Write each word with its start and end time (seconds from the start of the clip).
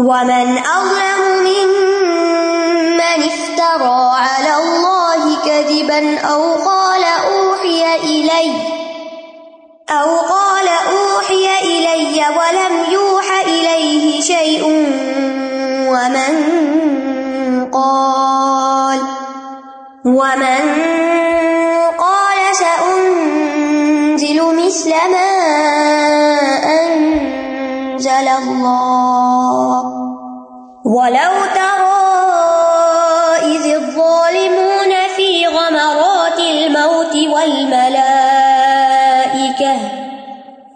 ومن 0.00 0.58
أظلم 0.58 1.20
ممن 1.44 3.00
افترى 3.32 4.00
على 4.16 4.52
الله 4.62 5.36
كذبا 5.44 6.18
أو 6.18 6.42
قال 6.54 7.04
أوحي 7.04 7.96
إلي 8.04 8.52
أو 9.90 10.08
قال 10.18 10.68
أوحي 10.68 11.46
إلي 11.64 12.24
ولم 12.38 12.92
يوح 12.92 13.26
إليه 13.46 14.20
شيء 14.20 14.64
ومن 15.92 16.32
قال 17.72 19.00
ومن 20.04 20.59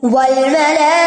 والملائكة 0.04 1.04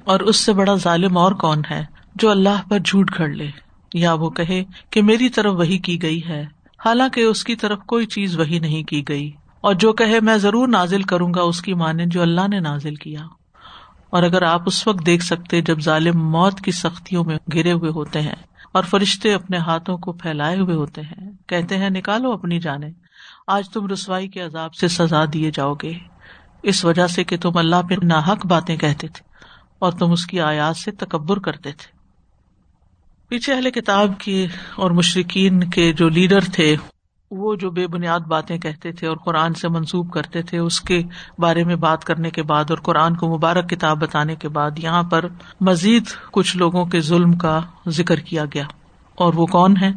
اور 0.04 0.20
اس 0.20 0.36
سے 0.36 0.52
بڑا 0.52 0.74
ظالم 0.74 1.18
اور 1.18 1.32
کون 1.32 1.62
ہے 1.70 1.84
جو 2.14 2.30
اللہ 2.30 2.68
پر 2.68 2.78
جھوٹ 2.78 3.10
گھڑ 3.16 3.28
لے؟ 3.28 3.46
یا 3.94 4.12
وہ 4.12 4.30
کہے 4.30 4.64
کہ 4.90 5.02
میری 5.02 5.28
طرف 5.28 5.54
وہی 5.54 5.78
کی 5.78 6.02
گئی 6.02 6.20
ہے، 6.28 6.46
حالانکہ 6.84 7.20
اس 7.20 7.44
کی 7.44 7.56
طرف 7.56 7.78
کوئی 7.86 8.06
چیز 8.06 8.38
وہی 8.38 8.58
نہیں 8.58 8.82
کی 8.82 9.04
گئی۔ 9.08 9.30
اور 9.60 9.74
جو 9.74 9.92
کہے 9.92 10.20
میں 10.20 10.36
ضرور 10.36 10.68
نازل 10.68 11.02
کروں 11.02 11.34
گا، 11.34 11.42
اس 11.42 11.62
کی 11.62 11.74
مانے 11.74 12.06
جو 12.06 12.22
اللہ 12.22 12.48
نے 12.48 12.60
نازل 12.60 12.94
کیا۔ 12.94 13.20
اور 14.10 14.22
اگر 14.22 14.42
آپ 14.42 14.62
اس 14.66 14.86
وقت 14.86 15.06
دیکھ 15.06 15.24
سکتے 15.24 15.60
جب 15.60 15.80
ظالم 15.80 16.30
موت 16.30 16.60
کی 16.60 16.70
سختیوں 16.70 17.24
میں 17.24 17.38
گرے 17.54 17.72
ہوئے 17.72 17.90
ہوتے 17.90 18.20
ہیں۔ 18.20 18.49
اور 18.72 18.84
فرشتے 18.84 19.34
اپنے 19.34 19.56
ہاتھوں 19.56 19.98
کو 19.98 20.12
پھیلائے 20.12 20.58
ہوئے 20.58 20.74
ہوتے 20.74 21.00
ہیں۔ 21.00 21.30
کہتے 21.46 21.76
ہیں، 21.76 21.90
نکالو 21.90 22.32
اپنی 22.32 22.60
جانیں۔ 22.60 22.90
آج 23.46 23.70
تم 23.70 23.86
رسوائی 23.86 24.28
کے 24.28 24.40
عذاب 24.40 24.74
سے 24.74 24.88
سزا 24.88 25.24
دیے 25.32 25.50
جاؤ 25.50 25.74
گے۔ 25.74 25.92
اس 26.62 26.84
وجہ 26.84 27.06
سے 27.06 27.24
کہ 27.24 27.36
تم 27.36 27.56
اللہ 27.56 27.82
پہ 27.88 27.94
ناحق 28.02 28.46
باتیں 28.46 28.76
کہتے 28.76 29.08
تھے 29.08 29.22
اور 29.78 29.92
تم 29.92 30.12
اس 30.12 30.26
کی 30.26 30.40
آیات 30.40 30.76
سے 30.76 30.90
تکبر 30.90 31.38
کرتے 31.38 31.72
تھے۔ 31.72 32.00
پیچھے 33.28 33.54
اہل 33.54 33.70
کتاب 33.70 34.10
کے 34.18 34.46
اور 34.76 34.90
مشرقین 34.90 35.70
کے 35.70 35.92
جو 35.92 36.08
لیڈر 36.08 36.40
تھے 36.40 36.76
وہ 37.30 37.54
جو 37.54 37.70
بے 37.70 37.86
بنیاد 37.86 38.20
باتیں 38.20 38.58
کہتے 38.58 38.92
تھے 38.92 39.06
اور 39.06 39.16
قرآن 39.16 39.54
سے 39.54 39.68
منسوب 39.68 40.10
کرتے 40.10 40.42
تھے، 40.42 40.58
اس 40.58 40.80
کے 40.80 41.02
بارے 41.38 41.64
میں 41.64 41.76
بات 41.76 42.04
کرنے 42.04 42.30
کے 42.30 42.42
بعد 42.42 42.64
اور 42.68 42.78
قرآن 42.78 43.16
کو 43.16 43.36
مبارک 43.36 43.70
کتاب 43.70 44.00
بتانے 44.00 44.36
کے 44.36 44.48
بعد 44.48 44.70
یہاں 44.78 45.02
پر 45.02 45.24
مزید 45.60 46.02
کچھ 46.32 46.56
لوگوں 46.56 46.84
کے 46.84 47.00
ظلم 47.00 47.32
کا 47.32 47.60
ذکر 47.88 48.16
کیا 48.16 48.44
گیا۔ 48.44 48.64
اور 49.14 49.34
وہ 49.34 49.46
کون 49.46 49.74
ہے 49.80 49.90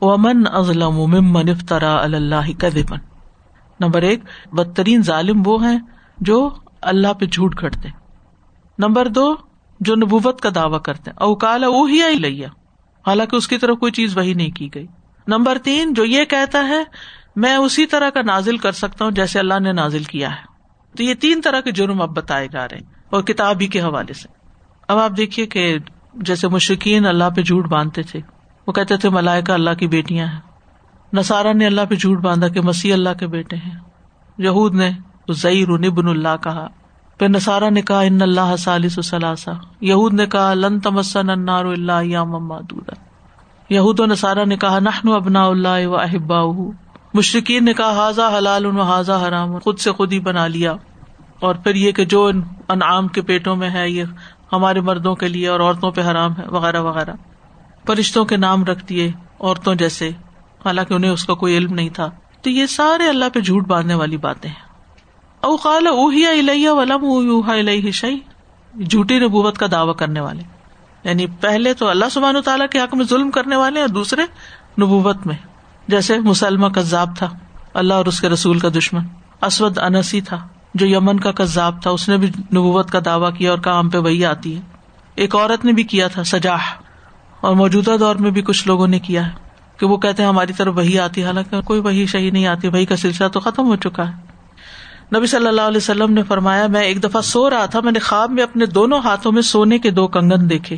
وہ 0.00 0.12
امن 0.12 0.42
ازلم 0.52 0.90
ممن 0.90 1.48
افطرا 1.48 2.02
اللہ 2.02 2.50
کذبن 2.58 2.98
نمبر 3.80 4.02
ایک، 4.02 4.24
بدترین 4.52 5.02
ظالم 5.02 5.42
وہ 5.46 5.64
ہیں 5.64 5.78
جو 6.20 6.50
اللہ 6.82 7.12
پہ 7.12 7.26
جھوٹ 7.26 7.56
کھڑتے 7.56 7.88
نمبر 8.78 9.08
دو، 9.08 9.34
جو 9.80 9.94
نبوت 9.94 10.40
کا 10.40 10.48
دعوی 10.54 10.78
کرتے۔ 10.84 11.10
اوکال 11.14 11.64
اوہیا 11.64 12.08
ہی 12.08 12.14
لیا 12.14 12.48
حالانکہ 13.06 13.36
اس 13.36 13.48
کی 13.48 13.58
طرف 13.58 13.78
کوئی 13.78 13.92
چیز 13.92 14.16
وہی 14.16 14.34
نہیں 14.34 14.50
کی 14.50 14.68
گئی۔ 14.74 14.86
نمبر 15.28 15.58
تین 15.62 15.94
جو 15.94 16.04
یہ 16.04 16.24
کہتا 16.24 16.68
ہے، 16.68 16.82
میں 17.36 17.56
اسی 17.56 17.86
طرح 17.86 18.10
کا 18.10 18.22
نازل 18.22 18.56
کر 18.56 18.72
سکتا 18.72 19.04
ہوں 19.04 19.12
جیسے 19.12 19.38
اللہ 19.38 19.60
نے 19.60 19.72
نازل 19.72 20.02
کیا 20.02 20.30
ہے۔ 20.30 20.58
تو 20.96 21.02
یہ 21.02 21.14
تین 21.14 21.40
طرح 21.44 21.60
کے 21.60 21.72
جرم 21.72 22.02
اب 22.02 22.16
بتائے 22.16 22.48
جا 22.48 22.68
رہے 22.68 22.76
ہیں 22.76 22.84
اور 23.10 23.22
کتاب 23.22 23.56
ہی 23.60 23.66
کے 23.66 23.80
حوالے 23.80 24.12
سے۔ 24.12 24.28
اب 24.88 24.98
آپ 24.98 25.10
دیکھیے 25.16 25.46
کہ 25.46 25.78
جیسے 26.14 26.48
مشرقین 26.48 27.06
اللہ 27.06 27.30
پہ 27.36 27.42
جھوٹ 27.42 27.66
باندھتے 27.68 28.02
تھے، 28.02 28.20
وہ 28.66 28.72
کہتے 28.72 28.96
تھے، 28.96 29.08
ملائکہ 29.08 29.52
اللہ 29.52 29.70
کی 29.78 29.86
بیٹیاں 29.86 30.26
ہیں۔ 30.26 30.40
نسارا 31.12 31.52
نے 31.52 31.66
اللہ 31.66 31.80
پہ 31.88 31.94
جھوٹ 31.94 32.18
باندھا 32.18 32.48
کہ 32.48 32.60
مسیح 32.60 32.92
اللہ 32.92 33.08
کے 33.18 33.26
بیٹے 33.26 33.56
ہیں۔ 33.56 33.78
یہود 34.38 34.74
نے 34.74 34.90
ضعیر 35.28 35.68
نبن 35.68 36.08
اللہ 36.08 36.36
کہا۔ 36.42 36.66
پھر 37.18 37.28
نسارا 37.28 37.68
نے 37.68 37.82
کہا، 37.82 38.00
ان 38.00 38.22
اللہ 38.22 38.56
سالس 38.58 38.98
ثلاثہ۔ 39.04 39.50
یہود 39.80 40.14
نے 40.14 40.26
کہا، 40.26 40.54
لن 40.54 40.80
تمسن 40.80 41.30
انار 41.30 41.64
اللہ 41.64 42.02
یا 42.02 42.24
ممادودا 42.24 43.07
یہود 43.68 44.00
و 44.00 44.06
نصارہ 44.06 44.44
نے 44.44 44.56
کہا 44.56 44.78
نحن 44.78 45.08
ابنا 45.08 45.44
اللہ 45.46 45.86
و 45.86 45.96
احبا 45.96 46.44
مشرقین 47.14 47.64
نے 47.64 47.72
کہا 47.72 47.90
حاضہ 47.90 48.34
حلال 48.38 48.66
و 48.66 48.82
حاضہ 48.82 49.24
حرام، 49.28 49.58
خود 49.58 49.78
سے 49.78 49.92
خود 49.92 50.12
ہی 50.12 50.20
بنا 50.20 50.46
لیا۔ 50.46 50.74
اور 51.40 51.54
پھر 51.54 51.74
یہ 51.74 51.92
کہ 51.92 52.04
جو 52.04 52.30
انعام 52.68 53.08
کے 53.08 53.22
پیٹوں 53.22 53.56
میں 53.56 53.70
ہے، 53.70 53.90
یہ 53.90 54.04
ہمارے 54.52 54.80
مردوں 54.80 55.14
کے 55.14 55.28
لیے 55.28 55.48
اور 55.48 55.60
عورتوں 55.60 55.90
پہ 55.90 56.00
حرام 56.00 56.32
ہے، 56.32 56.48
وغیرہ 56.48 56.80
وغیرہ۔ 56.80 57.12
فرشتوں 57.86 58.24
کے 58.24 58.36
نام 58.36 58.64
رکھ 58.64 58.86
دیے، 58.86 59.12
عورتوں 59.40 59.74
جیسے۔ 59.74 60.08
حالانکہ 60.64 60.94
انہیں 60.94 61.10
اس 61.10 61.24
کا 61.24 61.34
کوئی 61.34 61.56
علم 61.56 61.74
نہیں 61.74 61.88
تھا۔ 61.88 62.10
تو 62.42 62.50
یہ 62.50 62.66
سارے 62.66 63.08
اللہ 63.08 63.24
پہ 63.34 63.40
جھوٹ 63.40 63.66
باندھنے 63.66 63.94
والی 63.94 64.16
باتیں 64.16 64.50
ہیں۔ 64.50 64.68
اوقال 65.40 65.86
اوہیا 65.86 66.30
الیہ 66.30 66.68
ولم 66.68 67.04
اوہا 67.04 67.54
الیہ 67.54 67.90
شعی 67.90 68.18
جھوٹی 68.84 69.18
نبوت 69.18 69.58
کا 69.58 69.66
دعوی 69.72 69.92
کرنے 69.96 70.20
والے۔ 70.20 70.57
یعنی 71.08 71.26
پہلے 71.26 71.74
تو 71.74 71.88
اللہ 71.88 72.04
سبحان 72.10 72.36
و 72.36 72.40
تعالیٰ 72.40 72.66
کے 72.68 72.80
حق 72.80 72.94
میں 72.94 73.04
ظلم 73.04 73.30
کرنے 73.30 73.56
والے 73.56 73.80
اور 73.80 73.88
دوسرے 73.88 74.22
نبوت 74.82 75.26
میں۔ 75.26 75.34
جیسے 75.88 76.18
مسلمہ 76.18 76.68
کذاب 76.68 77.16
تھا، 77.16 77.28
اللہ 77.74 77.94
اور 77.94 78.06
اس 78.06 78.20
کے 78.20 78.28
رسول 78.28 78.58
کا 78.58 78.68
دشمن۔ 78.68 79.02
اسود 79.42 79.78
انسی 79.78 80.20
تھا، 80.20 80.48
جو 80.74 80.86
یمن 80.86 81.20
کا 81.20 81.32
کذاب 81.32 81.82
تھا، 81.82 81.90
اس 81.90 82.08
نے 82.08 82.16
بھی 82.16 82.28
نبوت 82.28 82.90
کا 82.90 82.98
دعویٰ 83.04 83.36
کیا 83.36 83.50
اور 83.50 83.58
کام 83.58 83.88
پہ 83.88 83.98
وہی 83.98 84.24
آتی 84.24 84.56
ہے۔ 84.56 84.60
ایک 85.14 85.34
عورت 85.34 85.64
نے 85.64 85.72
بھی 85.72 85.82
کیا 85.82 86.08
تھا، 86.08 86.24
سجاح۔ 86.24 86.58
اور 87.40 87.54
موجودہ 87.54 87.96
دور 88.00 88.16
میں 88.16 88.30
بھی 88.30 88.42
کچھ 88.42 88.66
لوگوں 88.66 88.88
نے 88.88 88.98
کیا 88.98 89.26
ہے 89.26 89.32
کہ 89.76 89.86
وہ 89.86 89.96
کہتے 89.96 90.22
ہیں 90.22 90.28
ہماری 90.28 90.52
طرف 90.52 90.76
وہی 90.76 90.98
آتی 90.98 91.24
حالانکہ 91.24 91.60
کوئی 91.60 91.80
وہی 91.80 92.06
صحیح 92.06 92.30
نہیں 92.30 92.46
آتی، 92.46 92.68
وہی 92.68 92.86
کا 92.86 92.96
سلسلہ 92.96 93.28
تو 93.28 93.40
ختم 93.40 93.66
ہو 93.66 93.76
چکا 93.76 94.08
ہے۔ 94.08 94.12
نبی 95.16 95.26
صلی 95.26 95.46
اللہ 95.46 95.60
علیہ 95.60 95.76
وسلم 95.76 96.12
نے 96.12 96.22
فرمایا، 96.22 96.66
میں 96.66 96.82
ایک 96.82 97.04
دفعہ 97.04 97.20
سو 97.20 97.50
رہا 97.50 97.66
تھا، 97.66 97.80
میں 97.80 97.92
نے 97.92 97.98
خواب 97.98 98.30
میں 98.30 98.42
اپنے 98.42 98.66
دونوں 98.66 98.98
ہاتھوں 98.98 99.32
میں 99.32 99.42
سونے 99.42 99.78
کے 99.78 99.90
دو 99.90 100.08
کنگن 100.08 100.50
دیکھے۔ 100.50 100.76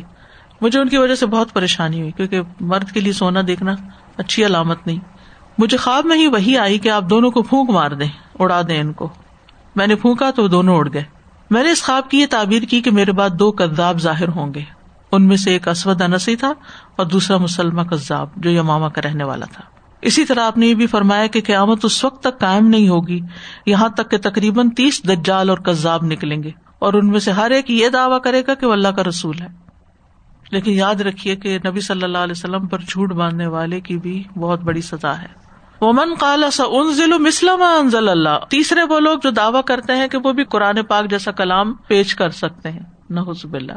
مجھے 0.61 0.79
ان 0.79 0.89
کی 0.89 0.97
وجہ 0.97 1.15
سے 1.15 1.25
بہت 1.25 1.53
پریشانی 1.53 1.99
ہوئی، 1.99 2.11
کیونکہ 2.11 2.41
مرد 2.59 2.91
کے 2.91 2.99
لیے 2.99 3.13
سونا 3.13 3.39
دیکھنا 3.47 3.75
اچھی 4.17 4.45
علامت 4.45 4.87
نہیں۔ 4.87 4.99
مجھے 5.57 5.77
خواب 5.77 6.05
میں 6.05 6.17
ہی 6.17 6.27
وہی 6.27 6.57
آئی 6.57 6.79
کہ 6.79 6.89
آپ 6.89 7.03
دونوں 7.09 7.31
کو 7.31 7.43
پھونک 7.43 7.69
مار 7.69 7.91
دیں، 7.91 8.07
اڑا 8.39 8.61
دیں 8.67 8.79
ان 8.79 8.93
کو۔ 8.93 9.09
میں 9.75 9.87
نے 9.87 9.95
پھونکا 9.95 10.31
تو 10.31 10.47
دونوں 10.47 10.77
اڑ 10.77 10.89
گئے۔ 10.93 11.03
میں 11.49 11.63
نے 11.63 11.71
اس 11.71 11.83
خواب 11.83 12.09
کی 12.09 12.19
یہ 12.19 12.25
تعبیر 12.29 12.61
کی 12.63 12.81
کہ 12.81 12.91
میرے 12.91 13.11
بعد 13.11 13.29
دو 13.29 13.51
کذاب 13.51 14.01
ظاہر 14.01 14.27
ہوں 14.27 14.53
گے۔ 14.53 14.61
ان 15.11 15.27
میں 15.27 15.37
سے 15.37 15.51
ایک 15.51 15.67
اسود 15.67 16.01
انسی 16.01 16.35
تھا 16.35 16.53
اور 16.95 17.05
دوسرا 17.05 17.37
مسلمہ 17.37 17.81
کذاب 17.81 18.29
جو 18.35 18.49
یماما 18.49 18.89
کا 18.89 19.01
رہنے 19.01 19.23
والا 19.23 19.45
تھا۔ 19.45 19.63
اسی 20.01 20.25
طرح 20.25 20.43
آپ 20.43 20.57
نے 20.57 20.67
یہ 20.67 20.73
بھی 20.73 20.87
فرمایا 20.87 21.27
کہ 21.27 21.41
قیامت 21.45 21.85
اس 21.85 22.05
وقت 22.05 22.23
تک 22.23 22.39
قائم 22.39 22.67
نہیں 22.67 22.89
ہوگی، 22.89 23.19
یہاں 23.65 23.89
تک 23.89 24.11
کہ 24.11 24.17
تقریباً 24.17 24.69
تیس 24.69 25.03
دجال 25.07 25.49
اور 25.49 25.57
کذاب 25.57 26.03
نکلیں 26.03 26.43
گے۔ 26.43 26.51
اور 26.79 26.93
ان 26.93 27.07
میں 27.07 27.19
سے 27.19 27.31
ہر 27.31 27.51
ایک 27.51 27.71
یہ 27.71 27.89
دعویٰ 27.89 28.21
کرے 28.21 28.43
گا 28.47 28.53
کہ 28.53 28.67
وہ 28.67 28.73
اللہ 28.73 28.87
کا 28.87 29.03
رسول 29.03 29.35
ہے۔ 29.41 29.60
لیکن 30.51 30.71
یاد 30.71 30.95
رکھیے 30.95 31.35
کہ 31.35 31.59
نبی 31.67 31.79
صلی 31.79 32.03
اللہ 32.03 32.17
علیہ 32.17 32.33
وسلم 32.37 32.67
پر 32.67 32.79
جھوٹ 32.79 33.11
باندھنے 33.11 33.47
والے 33.47 33.81
کی 33.81 33.97
بھی 33.97 34.23
بہت 34.39 34.59
بڑی 34.59 34.81
سزا 34.81 35.21
ہے۔ 35.21 35.27
ومن 35.81 36.15
کالا 36.15 36.51
سا 36.51 36.63
ان 36.69 36.93
ضلع 36.93 37.17
مسلم 37.17 37.61
انزل 37.61 38.09
اللہ 38.09 38.45
تیسرے 38.49 38.83
وہ 38.83 38.99
لوگ 38.99 39.19
جو 39.23 39.29
دعویٰ 39.29 39.61
کرتے 39.63 39.95
ہیں 39.95 40.07
کہ 40.07 40.17
وہ 40.23 40.33
بھی 40.33 40.43
قرآن 40.43 40.83
پاک 40.83 41.09
جیسا 41.09 41.31
کلام 41.31 41.73
پیش 41.73 42.15
کر 42.15 42.29
سکتے 42.29 42.71
ہیں۔ 42.71 42.83
نحب 43.09 43.53
اللہ 43.53 43.73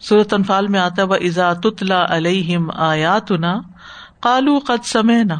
سورت 0.00 0.32
انفال 0.32 0.66
میں 0.66 0.80
آتا 0.80 1.04
وہ 1.04 1.14
ازا 1.14 1.52
تتلا 1.52 2.06
علیہم 2.08 2.70
آیات 2.70 3.30
نا 3.30 3.60
کالو 4.20 4.58
قد 4.58 4.84
سمے 4.84 5.24
نہ 5.24 5.34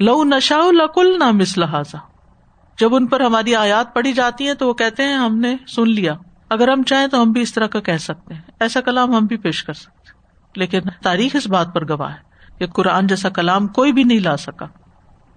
لو 0.00 0.24
نشا 0.24 0.60
لکل 0.70 1.18
نہ 1.18 1.30
مسلحاظ 1.30 1.94
جب 2.78 2.94
ان 2.94 3.06
پر 3.06 3.20
ہماری 3.20 3.54
آیات 3.54 3.94
پڑھی 3.94 4.12
جاتی 4.12 4.46
ہیں 4.46 4.54
تو 4.54 4.68
وہ 4.68 4.74
کہتے 4.74 5.02
ہیں 5.02 5.14
ہم 5.14 5.38
نے 5.38 5.56
سن 5.68 5.90
لیا۔ 5.90 6.14
اگر 6.54 6.68
ہم 6.68 6.82
چاہیں 6.82 7.06
تو 7.06 7.22
ہم 7.22 7.32
بھی 7.32 7.40
اس 7.40 7.54
طرح 7.54 7.66
کا 7.66 7.80
کہہ 7.80 7.96
سکتے 7.96 8.34
ہیں۔ 8.34 8.40
ایسا 8.60 8.80
کلام 8.80 9.14
ہم 9.14 9.26
بھی 9.26 9.36
پیش 9.36 9.64
کر 9.64 9.72
سکتے 9.72 10.10
لیکن 10.56 10.80
تاریخ 11.02 11.36
اس 11.36 11.46
بات 11.46 11.74
پر 11.74 11.88
گواہ 11.88 12.10
ہے 12.10 12.34
کہ 12.58 12.66
قرآن 12.66 13.06
جیسا 13.06 13.28
کلام 13.28 13.66
کوئی 13.66 13.92
بھی 13.92 14.04
نہیں 14.04 14.18
لا 14.18 14.36
سکا۔ 14.36 14.66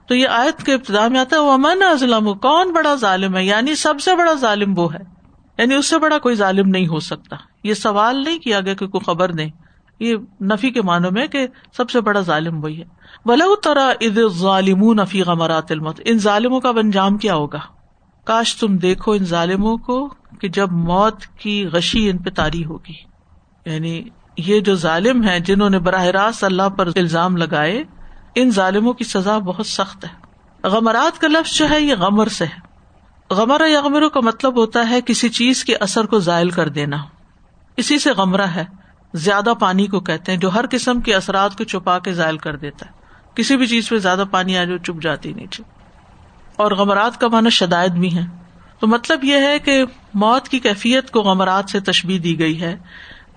تو 0.08 0.16
یہ 0.16 0.28
آیت 0.28 0.64
کے 0.64 0.74
ابتدا 0.74 1.08
میں 1.08 1.20
آتا 1.20 1.36
ہے 1.36 1.42
وہ 1.42 1.52
امن 1.52 1.84
ازلم 1.84 2.34
کون 2.34 2.72
بڑا 2.72 2.96
ظالم 2.96 3.36
ہے؟ 3.36 3.44
یعنی 3.44 3.76
سب 3.76 3.94
سے 4.02 4.16
بڑا 4.16 4.34
ظالم 4.34 4.74
وہ 4.78 4.94
ہے۔ 4.94 5.00
یعنی 5.58 5.76
اس 5.76 5.86
سے 5.86 6.00
بڑا 6.00 6.18
کوئی 6.18 6.36
ظالم 6.36 6.70
نہیں 6.70 6.88
ہو 6.88 7.00
سکتا۔ 7.00 7.36
یہ 7.64 7.74
سوال 7.74 8.24
نہیں 8.24 8.40
کیا 8.40 8.62
گیا 8.62 8.74
کہ 8.74 8.88
کوئی 8.88 9.06
خبر 9.06 9.32
دیں۔ 9.32 9.50
یہ 10.00 10.16
نفی 10.42 10.72
کے 10.72 10.82
معنوں 10.82 11.12
میں 11.12 11.28
کہ 11.28 11.48
سب 11.78 11.90
سے 11.90 12.02
بڑا 12.02 12.20
ظالم 12.20 12.64
وہی 12.64 12.80
ہے۔ 12.80 12.86
بلا 13.26 13.46
طرح 13.64 13.92
عید 14.02 14.20
ظالم 14.28 15.02
نفی 15.02 15.22
غمرات 15.22 15.72
المت 15.72 16.02
ان 16.06 16.18
ظالموں 16.18 16.60
کا 16.60 16.70
انجام 16.70 17.18
کیا 17.18 17.36
ہوگا؟ 17.36 17.60
کاش 18.28 18.56
تم 18.56 18.78
دیکھو 18.78 19.12
ان 19.12 19.26
ظالموں 19.26 19.78
کو 19.78 20.14
کہ 20.42 20.48
جب 20.48 20.72
موت 20.72 21.26
کی 21.40 21.66
غشی 21.66 22.10
ان 22.10 22.18
پہ 22.18 22.30
تاری 22.30 22.66
ہوگی۔ 22.66 22.94
یعنی 23.66 24.04
یہ 24.38 24.60
جو 24.60 24.76
ظالم 24.76 25.28
ہے 25.28 25.40
جنہوں 25.40 25.70
نے 25.70 25.80
براہ 25.80 26.04
راست 26.04 26.44
اللہ 26.44 26.70
پر 26.70 26.88
الزام 26.88 27.38
لگائے، 27.38 27.84
ان 28.36 28.52
ظالموں 28.52 28.94
کی 28.94 29.04
سزا 29.04 29.38
بہت 29.38 29.68
سخت 29.68 30.06
ہے۔ 30.06 30.10
غمرات 30.68 31.22
کا 31.22 31.28
لفظ 31.28 31.58
جو 31.58 31.70
ہے، 31.70 31.82
یہ 31.82 31.96
غمر 31.96 32.28
سے 32.28 32.46
ہے۔ 32.46 32.60
غمر 33.34 33.62
یا 33.68 33.82
غمروں 33.82 34.10
کا 34.10 34.20
مطلب 34.20 34.58
ہوتا 34.58 34.90
ہے 34.90 35.00
کسی 35.06 35.30
چیز 35.30 35.66
کے 35.66 35.76
اثر 35.76 36.06
کو 36.06 36.20
ضائل 36.20 36.50
کر 36.50 36.70
دینا۔ 36.70 36.98
اسی 37.78 38.00
سے 38.00 38.12
غمرہ 38.12 38.48
ہے۔ 38.48 38.66
زیادہ 39.14 39.54
پانی 39.60 39.88
کو 39.88 40.00
کہتے 40.00 40.32
ہیں، 40.32 40.40
جو 40.40 40.54
ہر 40.54 40.66
قسم 40.72 41.02
کے 41.02 41.16
اثرات 41.16 41.58
کو 41.58 41.64
چھپا 41.64 42.00
کے 42.00 42.14
ضائل 42.14 42.38
کر 42.38 42.56
دیتا 42.56 42.86
ہے۔ 42.86 42.92
کسی 43.36 43.58
بھی 43.58 43.68
چیز 43.68 43.90
پہ 43.90 43.98
زیادہ 43.98 44.24
پانی 44.32 44.58
آ 44.58 44.64
جو 44.64 44.78
چپ 44.78 45.02
جاتی 45.02 45.34
نیچے 45.34 45.77
اور 46.58 46.72
غمرات 46.72 47.20
کا 47.20 47.28
معنی 47.28 47.50
شدائد 47.50 47.92
بھی 47.92 48.16
ہے 48.16 48.22
تو 48.80 48.88
مطلب 48.88 49.24
یہ 49.24 49.38
ہے 49.38 49.60
کہ 49.60 49.84
موت 50.14 50.50
کی 50.50 50.60
کیفیت 50.60 51.12
کو 51.12 51.22
غمرات 51.22 51.70
سے 51.70 51.80
تشبیح 51.80 52.20
دی 52.24 52.40
گئی 52.40 52.62
ہے۔ 52.62 52.78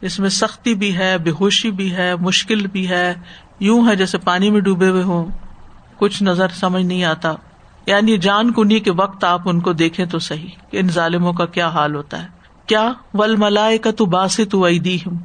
اس 0.01 0.21
میں 0.21 0.29
سختی 0.29 0.75
بھی 0.75 0.97
ہے، 0.97 1.19
بے 1.19 1.31
ہوشی 1.41 1.71
بھی 1.71 1.93
ہے، 1.93 2.17
مشکل 2.17 2.67
بھی 2.67 2.89
ہے۔ 2.89 3.15
یوں 3.61 3.89
ہے 3.89 3.97
جیسے 3.97 4.19
پانی 4.19 4.51
میں 4.51 4.61
ڈوبے 4.61 4.89
ہوئے 4.89 5.03
ہوں۔ 5.03 5.27
کچھ 5.97 6.23
نظر 6.23 6.49
سمجھ 6.49 6.83
نہیں 6.83 7.05
آتا۔ 7.05 7.33
یعنی 7.87 8.19
جان 8.19 8.53
کنی 8.53 8.81
کے 8.81 8.93
وقت 8.93 9.25
آپ 9.25 9.49
ان 9.49 9.61
کو 9.61 9.73
دیکھیں 9.73 10.07
تو 10.07 10.19
صحیح 10.19 10.49
کہ 10.71 10.77
ان 10.77 10.89
ظالموں 10.89 11.33
کا 11.33 11.47
کیا 11.47 11.69
حال 11.69 11.95
ہوتا 11.95 12.23
ہے۔ 12.23 12.29
کیا؟ 12.67 12.93
ول 13.15 13.37
ملائے 13.37 13.79
کا 13.79 13.91
تو 13.91 14.07
باسی 14.07 14.45
تو 14.45 14.63
ہوں 14.63 15.19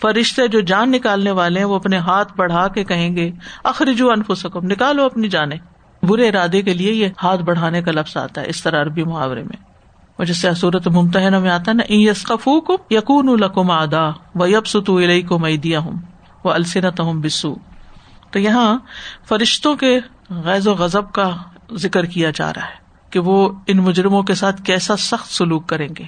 فرشتے 0.00 0.48
جو 0.48 0.60
جان 0.60 0.90
نکالنے 0.90 1.30
والے 1.30 1.58
ہیں، 1.58 1.66
وہ 1.66 1.74
اپنے 1.74 1.96
ہاتھ 1.96 2.32
بڑھا 2.36 2.68
کے 2.68 2.84
کہیں 2.84 3.16
گے، 3.16 3.32
اخرجو 3.64 4.10
انف 4.10 4.30
سکم 4.36 4.66
نکالو 4.66 5.04
اپنی 5.04 5.28
جانے 5.28 5.56
برے 6.10 6.28
ارادے 6.28 6.62
کے 6.62 6.74
لیے 6.74 6.92
یہ 6.92 7.08
ہاتھ 7.22 7.42
بڑھانے 7.42 7.82
کا 7.82 7.90
لفظ 7.90 8.16
آتا 8.16 8.40
ہے 8.40 8.46
اس 8.48 8.62
طرح 8.62 8.82
عربی 8.82 9.04
محاورے 9.04 9.42
میں۔ 9.42 9.70
جیسے 10.26 10.54
صورت 10.54 10.88
ممتحن 10.88 11.42
میں 11.42 11.50
آتا 11.50 11.70
ہے 11.70 11.76
نا 11.76 11.82
یسقفو 11.88 12.60
کو 12.60 12.76
یقون 12.90 13.28
القم 13.28 13.70
ادا 13.70 14.10
و 14.34 14.46
یب 14.46 14.66
ستو 14.66 14.98
کو 15.28 15.38
میں 15.38 15.56
دیا 15.56 15.78
ہوں 15.78 15.96
وہ 16.44 16.50
السنت 16.50 17.00
ہوں 17.00 17.14
بسو 17.14 17.54
تو 18.30 18.38
یہاں 18.38 18.78
فرشتوں 19.28 19.76
کے 19.76 20.00
غیر 20.30 20.68
و 20.68 20.74
غزب 20.74 21.12
کا 21.12 21.30
ذکر 21.72 22.04
کیا 22.04 22.30
جا 22.30 22.52
رہا 22.52 22.62
ہے 22.62 22.76
کہ 23.10 23.18
وہ 23.18 23.48
ان 23.66 23.76
مجرموں 23.76 24.22
کے 24.22 24.34
ساتھ 24.34 24.62
کیسا 24.62 24.96
سخت 24.96 25.32
سلوک 25.32 25.68
کریں 25.68 25.88
گے۔ 25.98 26.04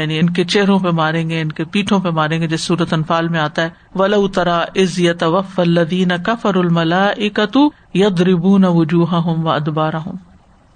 یعنی 0.00 0.18
ان 0.18 0.30
کے 0.30 0.44
چہروں 0.44 0.78
پہ 0.78 0.88
ماریں 0.88 1.30
گے، 1.30 1.40
ان 1.40 1.52
کے 1.52 1.64
پیٹھوں 1.64 2.00
پہ 2.00 2.08
ماریں 2.08 2.40
گے، 2.40 2.46
جس 2.46 2.60
صورت 2.60 2.92
انفال 2.92 3.28
میں 3.28 3.40
آتا 3.40 3.62
ہے۔ 3.62 3.68
ولا 3.94 4.16
اترا 4.16 4.58
از 4.74 4.98
یوف 4.98 5.60
الدین 5.60 6.08
کفر 6.26 6.54
الملا 6.54 7.06
اکتو 7.06 7.70
ید 7.94 8.20
ربون 8.20 8.64
وجوہ 8.64 9.14
ہوں 9.14 9.42
و 9.42 9.50
ادبارہ 9.50 9.96
ہوں 9.96 10.12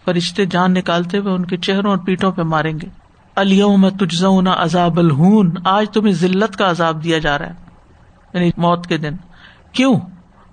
فرشتے 0.04 0.46
جان 0.46 0.74
نکالتے 0.74 1.18
ہوئے 1.18 1.34
ان 1.34 1.44
کے 1.44 1.56
چہروں 1.56 1.90
اور 1.90 1.98
پیٹوں 1.98 2.32
پہ 2.32 2.42
ماریں 2.42 2.72
گے۔ 2.82 2.88
الوم 3.36 3.88
تجزون 3.88 4.46
عذاب 4.46 4.98
الہون 4.98 5.50
آج 5.64 5.90
تمہیں 5.90 6.14
ذلت 6.14 6.56
کا 6.56 6.70
عذاب 6.70 7.04
دیا 7.04 7.18
جا 7.18 7.38
رہا 7.38 7.46
ہے۔ 7.46 7.54
یعنی 8.34 8.50
موت 8.56 8.86
کے 8.86 8.96
دن۔ 8.96 9.12
کیوں؟ 9.72 9.96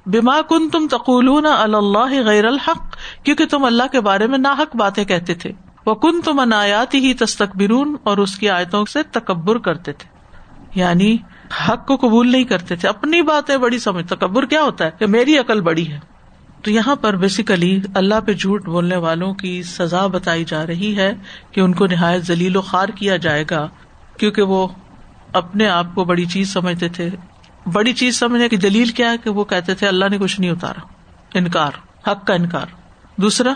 بیما 0.05 0.41
کن 0.49 0.69
تم 0.69 0.87
تقول 0.91 1.45
اللہ 1.45 2.25
غیر 2.25 2.45
الحق۔ 2.45 2.95
کیونکہ 3.23 3.45
تم 3.45 3.65
اللہ 3.65 3.83
کے 3.91 4.01
بارے 4.01 4.27
میں 4.27 4.37
ناحق 4.37 4.75
باتیں 4.75 5.05
کہتے 5.05 5.33
تھے۔ 5.33 5.51
وہ 5.89 5.95
کن 5.95 6.21
تم 6.21 6.39
انایات 6.39 6.93
ہی 6.93 7.13
تستقبرون 7.13 7.95
اور 8.03 8.17
اس 8.17 8.39
کی 8.39 8.49
آیتوں 8.49 8.85
سے 8.85 9.03
تکبر 9.03 9.57
کرتے 9.57 9.93
تھے۔ 9.93 10.09
یعنی 10.79 11.17
حق 11.69 11.87
کو 11.87 11.95
قبول 11.95 12.31
نہیں 12.31 12.43
کرتے 12.43 12.75
تھے۔ 12.75 12.89
اپنی 12.89 13.21
باتیں 13.21 13.57
بڑی 13.57 13.79
سمجھ 13.79 14.07
تکبر 14.07 14.45
کیا 14.45 14.61
ہوتا 14.61 14.85
ہے؟ 14.85 14.91
کہ 14.99 15.05
میری 15.05 15.37
عقل 15.37 15.61
بڑی 15.61 15.91
ہے۔ 15.91 15.99
تو 16.63 16.71
یہاں 16.71 16.95
پر 16.95 17.15
بیسیکلی 17.15 17.81
اللہ 17.95 18.15
پہ 18.25 18.33
جھوٹ 18.33 18.65
بولنے 18.65 18.95
والوں 18.95 19.33
کی 19.33 19.63
سزا 19.63 20.07
بتائی 20.07 20.43
جا 20.43 20.67
رہی 20.67 20.97
ہے 20.97 21.13
کہ 21.51 21.61
ان 21.61 21.73
کو 21.73 21.85
نہایت 21.85 22.23
ذلیل 22.23 22.55
و 22.55 22.61
خوار 22.61 22.89
کیا 22.89 23.17
جائے 23.17 23.43
گا۔ 23.51 23.67
کیونکہ 24.17 24.41
وہ 24.41 24.67
اپنے 25.33 25.67
آپ 25.67 25.95
کو 25.95 26.03
بڑی 26.03 26.25
چیز 26.25 26.53
سمجھتے 26.53 26.89
تھے۔ 26.89 27.09
بڑی 27.73 27.93
چیز 27.93 28.19
سمجھنے 28.19 28.49
کی 28.49 28.57
دلیل 28.57 28.87
کیا 28.87 29.11
ہے 29.11 29.17
کہ 29.17 29.29
وہ 29.29 29.43
کہتے 29.43 29.75
تھے، 29.75 29.87
اللہ 29.87 30.05
نے 30.11 30.17
کچھ 30.17 30.41
نہیں 30.41 30.51
اتارا۔ 30.51 30.87
انکار، 31.33 31.71
حق 32.07 32.27
کا 32.27 32.33
انکار۔ 32.33 32.65
دوسرا، 33.17 33.53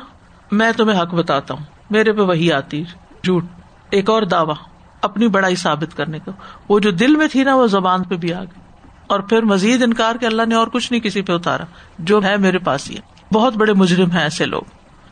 میں 0.52 0.72
تمہیں 0.78 1.02
حق 1.02 1.14
بتاتا 1.14 1.54
ہوں۔ 1.54 1.73
میرے 1.94 2.14
پہ 2.14 2.22
وہی 2.22 2.52
آتی 2.52 2.84
جھوٹ۔ 3.24 3.46
ایک 3.90 4.10
اور 4.10 4.24
دعوی۔ 4.24 4.54
اپنی 5.02 5.28
بڑائی 5.28 5.56
ثابت 5.56 5.98
کرنے 5.98 6.20
کا۔ 6.20 6.32
وہ 6.70 6.80
جو 6.80 6.92
دل 6.92 7.16
میں 7.16 7.28
تھی 7.28 7.44
نا، 7.44 7.56
وہ 7.56 7.68
زبان 7.68 8.04
پہ 8.04 8.16
بھی 8.16 8.34
آ 8.34 8.40
گئی۔ 8.40 8.60
اور 9.08 9.20
پھر 9.20 9.42
مزید 9.42 9.84
انکار 9.84 10.16
کہ 10.16 10.26
اللہ 10.26 10.42
نے 10.48 10.56
اور 10.56 10.68
کچھ 10.68 10.92
نہیں 10.92 11.02
کسی 11.02 11.22
پہ 11.22 11.34
اتارا۔ 11.34 11.64
جو 12.00 12.24
ہے 12.24 12.38
میرے 12.38 12.60
پاس 12.60 12.92
ہی 12.92 12.96
بہت 13.34 13.58
بڑے 13.58 13.74
مجرم 13.74 14.12
ہیں 14.12 14.22
ایسے 14.22 14.46
لوگ۔ 14.46 14.62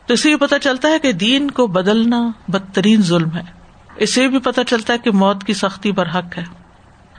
تو 0.06 0.14
اس 0.14 0.20
سے 0.20 0.36
پتا 0.36 0.58
چلتا 0.58 0.88
ہے 0.88 0.98
کہ 0.98 1.12
دین 1.12 1.50
کو 1.50 1.66
بدلنا 1.66 2.30
بدترین 2.48 3.02
ظلم 3.02 3.28
ہے۔ 3.36 3.42
اس 3.96 4.14
سے 4.14 4.28
بھی 4.28 4.38
پتا 4.38 4.64
چلتا 4.64 4.92
ہے 4.92 4.98
کہ 4.98 5.10
موت 5.10 5.44
کی 5.44 5.54
سختی 5.54 5.92
پر 5.92 6.06
حق 6.06 6.38
ہے۔ 6.38 6.44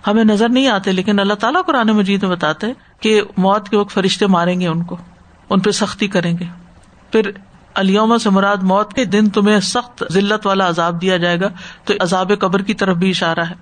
ہمیں 0.07 0.23
نظر 0.23 0.49
نہیں 0.49 0.67
آتے، 0.67 0.91
لیکن 0.91 1.19
اللہ 1.19 1.33
تعالیٰ 1.33 1.61
قرآن 1.65 1.87
مجید 1.87 2.23
میں 2.23 2.31
بتاتے 2.31 2.67
کہ 2.99 3.21
موت 3.37 3.69
کے 3.69 3.77
وقت 3.77 3.93
فرشتے 3.93 4.27
ماریں 4.27 4.61
گے 4.61 4.67
ان 4.67 4.83
کو۔ 4.83 4.97
ان 5.49 5.59
پہ 5.59 5.71
سختی 5.71 6.07
کریں 6.07 6.37
گے۔ 6.37 6.45
پھر 7.11 7.31
علیوم 7.75 8.17
سے 8.17 8.29
مراد 8.29 8.63
موت 8.63 8.93
کے 8.93 9.05
دن 9.05 9.29
تمہیں 9.29 9.59
سخت 9.59 10.03
ذلت 10.11 10.47
والا 10.47 10.69
عذاب 10.69 11.01
دیا 11.01 11.17
جائے 11.17 11.39
گا، 11.39 11.47
تو 11.83 11.93
عذاب 11.99 12.31
قبر 12.39 12.61
کی 12.61 12.73
طرف 12.73 12.97
بھی 12.97 13.09
اشارہ 13.09 13.45
ہے۔ 13.49 13.55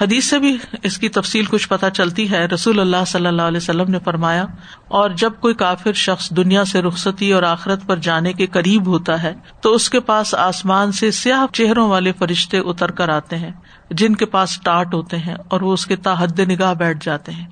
حدیث 0.00 0.24
سے 0.24 0.38
بھی 0.38 0.56
اس 0.82 0.96
کی 0.98 1.08
تفصیل 1.08 1.44
کچھ 1.44 1.68
پتہ 1.68 1.86
چلتی 1.94 2.30
ہے۔ 2.30 2.44
رسول 2.46 2.80
اللہ 2.80 3.04
صلی 3.06 3.26
اللہ 3.26 3.42
علیہ 3.42 3.56
وسلم 3.56 3.90
نے 3.90 3.98
فرمایا، 4.04 4.44
اور 4.88 5.10
جب 5.10 5.32
کوئی 5.40 5.54
کافر 5.54 5.92
شخص 5.92 6.30
دنیا 6.30 6.64
سے 6.64 6.82
رخصتی 6.82 7.32
اور 7.32 7.42
آخرت 7.42 7.86
پر 7.86 7.96
جانے 7.96 8.32
کے 8.32 8.46
قریب 8.46 8.86
ہوتا 8.86 9.22
ہے، 9.22 9.34
تو 9.60 9.74
اس 9.74 9.90
کے 9.90 10.00
پاس 10.00 10.34
آسمان 10.34 10.92
سے 10.92 11.10
سیاہ 11.10 11.46
چہروں 11.52 11.88
والے 11.88 12.12
فرشتے 12.12 12.58
اتر 12.58 12.90
کر 12.90 13.08
آتے 13.08 13.36
ہیں، 13.36 13.52
جن 13.90 14.16
کے 14.16 14.26
پاس 14.26 14.60
ٹاٹ 14.60 14.94
ہوتے 14.94 15.18
ہیں 15.18 15.34
اور 15.48 15.60
وہ 15.60 15.72
اس 15.72 15.86
کے 15.86 15.96
تاحد 15.96 16.40
نگاہ 16.40 16.74
بیٹھ 16.74 17.04
جاتے 17.04 17.32
ہیں۔ 17.32 17.46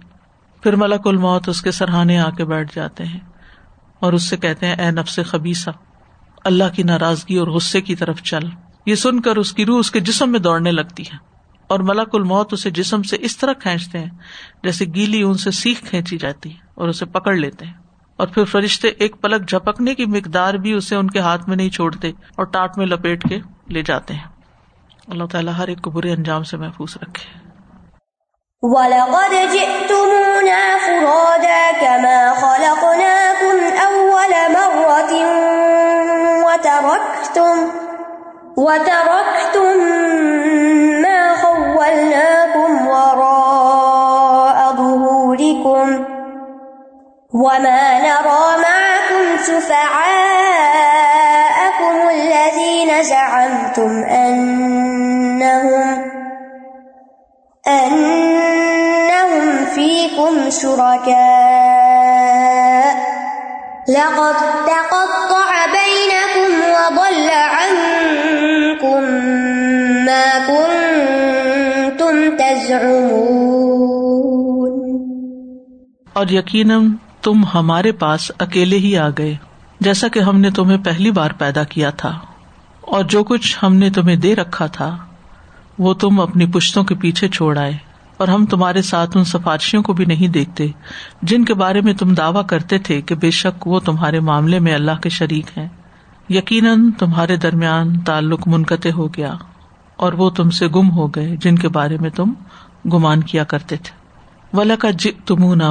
پھر 0.63 0.77
ملک 0.77 1.07
الموت 1.07 1.49
اس 1.49 1.63
کے 1.63 1.71
سرحانے 1.71 2.19
آ 2.19 2.31
کے 2.31 2.45
بیٹھ 2.45 2.75
جاتے 2.75 3.05
ہیں۔ 3.05 3.21
اور 4.01 4.13
اس 4.13 4.29
سے 4.29 4.37
کہتے 4.37 4.67
ہیں، 4.67 4.75
اے 4.75 4.91
نفس 4.91 5.21
خبیسا 5.27 5.71
اللہ 6.45 6.65
کی 6.75 6.83
ناراضگی 6.83 7.37
اور 7.37 7.49
غصے 7.49 7.81
کی 7.81 7.97
طرف 7.97 8.23
چل۔ 8.23 8.41
یہ 8.87 8.95
سن 8.95 9.21
کر 9.21 9.37
اس 9.37 9.53
کی 9.53 9.67
روح 9.67 9.79
اس 9.79 9.91
کے 9.91 10.01
جسم 10.01 10.33
میں 10.33 10.41
دوڑنے 10.41 10.73
لگتی 10.73 11.03
ہے 11.03 11.17
اور 11.67 11.81
ملک 11.81 12.09
الموت 12.13 12.53
اسے 12.53 12.71
جسم 12.71 13.03
سے 13.03 13.17
اس 13.21 13.37
طرح 13.37 13.53
کھینچتے 13.53 13.99
ہیں 13.99 14.11
جیسے 14.63 14.85
گیلی 14.85 15.23
اون 15.23 15.35
سے 15.35 15.51
سیخ 15.51 15.81
کھینچی 15.81 16.19
جاتی 16.19 16.51
ہے 16.51 16.57
اور 16.75 16.89
اسے 16.89 17.05
پکڑ 17.05 17.35
لیتے 17.35 17.65
ہیں۔ 17.65 17.73
اور 18.17 18.29
پھر 18.29 18.45
فرشتے 18.45 18.89
ایک 18.89 19.17
پلک 19.21 19.49
جھپکنے 19.49 19.95
کی 19.95 20.07
مقدار 20.07 20.55
بھی 20.55 20.73
اسے 20.73 20.97
ان 20.97 21.11
کے 21.11 21.19
ہاتھ 21.19 21.49
میں 21.49 21.57
نہیں 21.57 21.71
چھوڑتے 21.71 22.09
اور 22.09 22.45
ٹاٹ 22.45 22.79
میں 22.79 22.87
لپیٹ 22.87 23.29
کے 23.29 23.41
لے 23.69 23.83
جاتے 23.83 24.15
ہیں۔ 24.15 24.25
اللہ 25.09 25.25
تعالیٰ 25.25 25.53
ہر 25.59 25.69
ایک 25.69 25.83
کو 25.83 25.91
برے 25.91 26.13
انجام 26.13 26.43
سے 26.43 26.57
محفوظ 26.57 26.97
رکھے۔ 27.03 27.49
وَلَقَدْ 28.61 29.53
جِئْتُمُونَا 29.53 30.77
فُرَادَا 30.87 31.71
كَمَا 31.81 32.35
خَلَقْنَاكُمْ 32.35 33.28
وَتَرَكْتُمْ 36.99 37.57
وَتَرَكْتُمْ 38.57 39.99
وما 47.35 47.99
نرى 47.99 48.63
معكم 48.63 49.25
شفعاءكم 49.47 50.89
الذين 52.11 53.03
زعمتم 53.03 54.03
أنهم 54.05 55.31
أنهم 57.69 59.65
فيكم 59.65 60.51
شركاء 60.51 61.19
لقد 63.89 64.37
تقطع 64.67 65.18
اور 76.19 76.27
یقیناً 76.29 76.93
تم 77.23 77.45
ہمارے 77.55 77.93
پاس 77.93 78.33
اکیلے 78.39 78.79
ہی 78.79 78.97
آ 78.97 79.09
گئے، 79.19 79.37
جیسا 79.81 80.09
کہ 80.09 80.19
ہم 80.19 80.41
نے 80.41 80.51
تمہیں 80.51 80.79
پہلی 80.79 81.11
بار 81.11 81.31
پیدا 81.39 81.65
کیا 81.65 81.91
تھا۔ 81.91 82.19
اور 82.81 83.05
جو 83.05 83.25
کچھ 83.25 83.59
ہم 83.63 83.75
نے 83.75 83.91
تمہیں 83.91 84.17
دے 84.17 84.37
رکھا 84.37 84.67
تھا، 84.67 84.97
وہ 85.79 85.95
تم 85.95 86.21
اپنی 86.21 86.47
پشتوں 86.47 86.85
کے 86.85 86.95
پیچھے 86.95 87.29
چھوڑ 87.29 87.59
آئے۔ 87.59 87.77
اور 88.17 88.29
ہم 88.29 88.47
تمہارے 88.47 88.83
ساتھ 88.83 89.17
ان 89.17 89.25
سفارشیوں 89.25 89.83
کو 89.83 89.93
بھی 89.93 90.05
نہیں 90.05 90.29
دیکھتے، 90.29 90.67
جن 91.23 91.45
کے 91.45 91.55
بارے 91.55 91.81
میں 91.81 91.95
تم 91.95 92.15
دعوی 92.15 92.41
کرتے 92.47 92.79
تھے 92.79 93.01
کہ 93.01 93.15
بے 93.15 93.31
شک 93.31 93.67
وہ 93.67 93.81
تمہارے 93.81 94.21
معاملے 94.21 94.59
میں 94.59 94.75
اللہ 94.75 95.01
کے 95.03 95.09
شریک 95.09 95.59
ہیں۔ 95.59 95.69
یقیناً 96.29 96.91
تمہارے 96.91 97.37
درمیان 97.37 98.01
تعلق 98.01 98.49
منقطع 98.49 98.91
ہو 98.91 99.09
گیا، 99.09 99.35
اور 99.97 100.13
وہ 100.13 100.31
تم 100.31 100.51
سے 100.51 100.69
گم 100.69 100.91
ہو 100.91 101.07
گئے، 101.07 101.37
جن 101.37 101.57
کے 101.57 101.69
بارے 101.69 101.97
میں 102.01 102.11
تم 102.11 102.33
گمان 102.93 103.23
کیا 103.23 103.45
کرتے 103.45 103.77
تھے۔ 103.77 103.98
ولا 104.53 104.77
کا 104.77 104.91
جی 104.91 105.11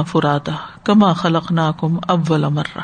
فرادا 0.06 0.52
کما 0.84 1.12
خلق 1.12 1.52
نا 1.52 1.72
کم 1.80 1.96
اب 2.08 2.32
مرہ 2.32 2.80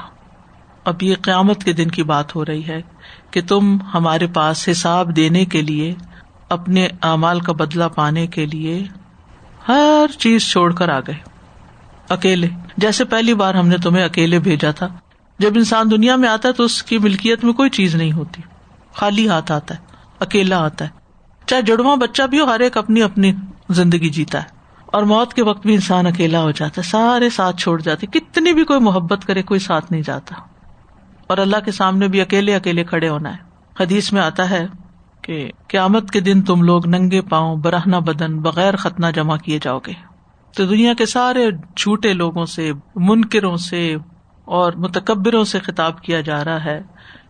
اب 0.84 1.02
یہ 1.02 1.14
قیامت 1.22 1.64
کے 1.64 1.72
دن 1.72 1.90
کی 1.90 2.02
بات 2.02 2.36
ہو 2.36 2.44
رہی 2.44 2.66
ہے 2.66 2.82
کہ 3.30 3.40
تم 3.48 3.76
ہمارے 3.94 4.26
پاس 4.26 4.68
حساب 4.68 5.16
دینے 5.16 5.44
کے 5.44 5.62
لیے، 5.62 5.94
اپنے 6.48 6.88
اعمال 7.02 7.40
کا 7.40 7.52
بدلا 7.52 7.88
پانے 7.88 8.26
کے 8.26 8.46
لیے 8.46 8.86
ہر 9.68 10.06
چیز 10.18 10.50
چھوڑ 10.50 10.74
کر 10.74 10.88
آ 10.88 11.00
گئے۔ 11.00 11.14
اکیلے، 12.08 12.48
جیسے 12.76 13.04
پہلی 13.04 13.34
بار 13.34 13.54
ہم 13.54 13.68
نے 13.68 13.78
تمہیں 13.78 14.04
اکیلے 14.04 14.38
بھیجا 14.38 14.70
تھا، 14.70 14.88
جب 15.38 15.52
انسان 15.56 15.90
دنیا 15.90 16.16
میں 16.16 16.28
آتا 16.28 16.48
ہے 16.48 16.52
تو 16.52 16.62
اس 16.62 16.82
کی 16.82 16.98
ملکیت 16.98 17.44
میں 17.44 17.52
کوئی 17.52 17.70
چیز 17.70 17.94
نہیں 17.94 18.12
ہوتی۔ 18.12 18.42
خالی 18.94 19.28
ہاتھ 19.28 19.52
آتا 19.52 19.74
ہے، 19.74 19.80
اکیلا 20.20 20.64
آتا 20.64 20.84
ہے۔ 20.84 20.90
چاہے 21.46 21.62
جڑواں 21.62 21.96
بچہ 21.96 22.22
بھی 22.22 22.40
ہو، 22.40 22.44
ہر 22.44 22.60
ایک 22.60 22.76
اپنی 22.76 23.02
اپنی 23.02 23.32
زندگی 23.70 24.08
جیتا 24.08 24.42
ہے۔ 24.42 24.53
اور 24.94 25.02
موت 25.02 25.34
کے 25.34 25.42
وقت 25.42 25.66
بھی 25.66 25.74
انسان 25.74 26.06
اکیلا 26.06 26.40
ہو 26.40 26.50
جاتا 26.50 26.80
ہے، 26.84 26.90
سارے 26.90 27.30
ساتھ 27.30 27.56
چھوڑ 27.56 27.80
جاتے، 27.80 28.06
کتنی 28.06 28.52
بھی 28.52 28.64
کوئی 28.64 28.80
محبت 28.80 29.24
کرے 29.24 29.42
کوئی 29.42 29.60
ساتھ 29.60 29.92
نہیں 29.92 30.02
جاتا۔ 30.02 30.34
اور 31.26 31.38
اللہ 31.38 31.56
کے 31.64 31.72
سامنے 31.72 32.08
بھی 32.08 32.20
اکیلے 32.20 32.56
اکیلے 32.56 32.84
کھڑے 32.84 33.08
ہونا 33.08 33.32
ہے۔ 33.32 33.36
حدیث 33.80 34.12
میں 34.12 34.22
آتا 34.22 34.50
ہے 34.50 34.66
کہ 35.22 35.50
قیامت 35.68 36.10
کے 36.10 36.20
دن 36.20 36.42
تم 36.42 36.62
لوگ 36.62 36.86
ننگے 36.86 37.20
پاؤں 37.20 37.56
برہنا 37.56 37.98
بدن، 37.98 38.40
بغیر 38.40 38.76
ختنہ 38.76 39.06
جمع 39.14 39.36
کیے 39.36 39.58
جاؤ 39.62 39.78
گے۔ 39.86 39.92
تو 40.56 40.66
دنیا 40.66 40.94
کے 40.94 41.06
سارے 41.06 41.50
جھوٹے 41.76 42.12
لوگوں 42.12 42.46
سے، 42.46 42.72
منکروں 42.94 43.56
سے 43.56 43.96
اور 44.44 44.72
متکبروں 44.72 45.44
سے 45.44 45.58
خطاب 45.58 46.00
کیا 46.00 46.20
جا 46.20 46.44
رہا 46.44 46.64
ہے 46.64 46.82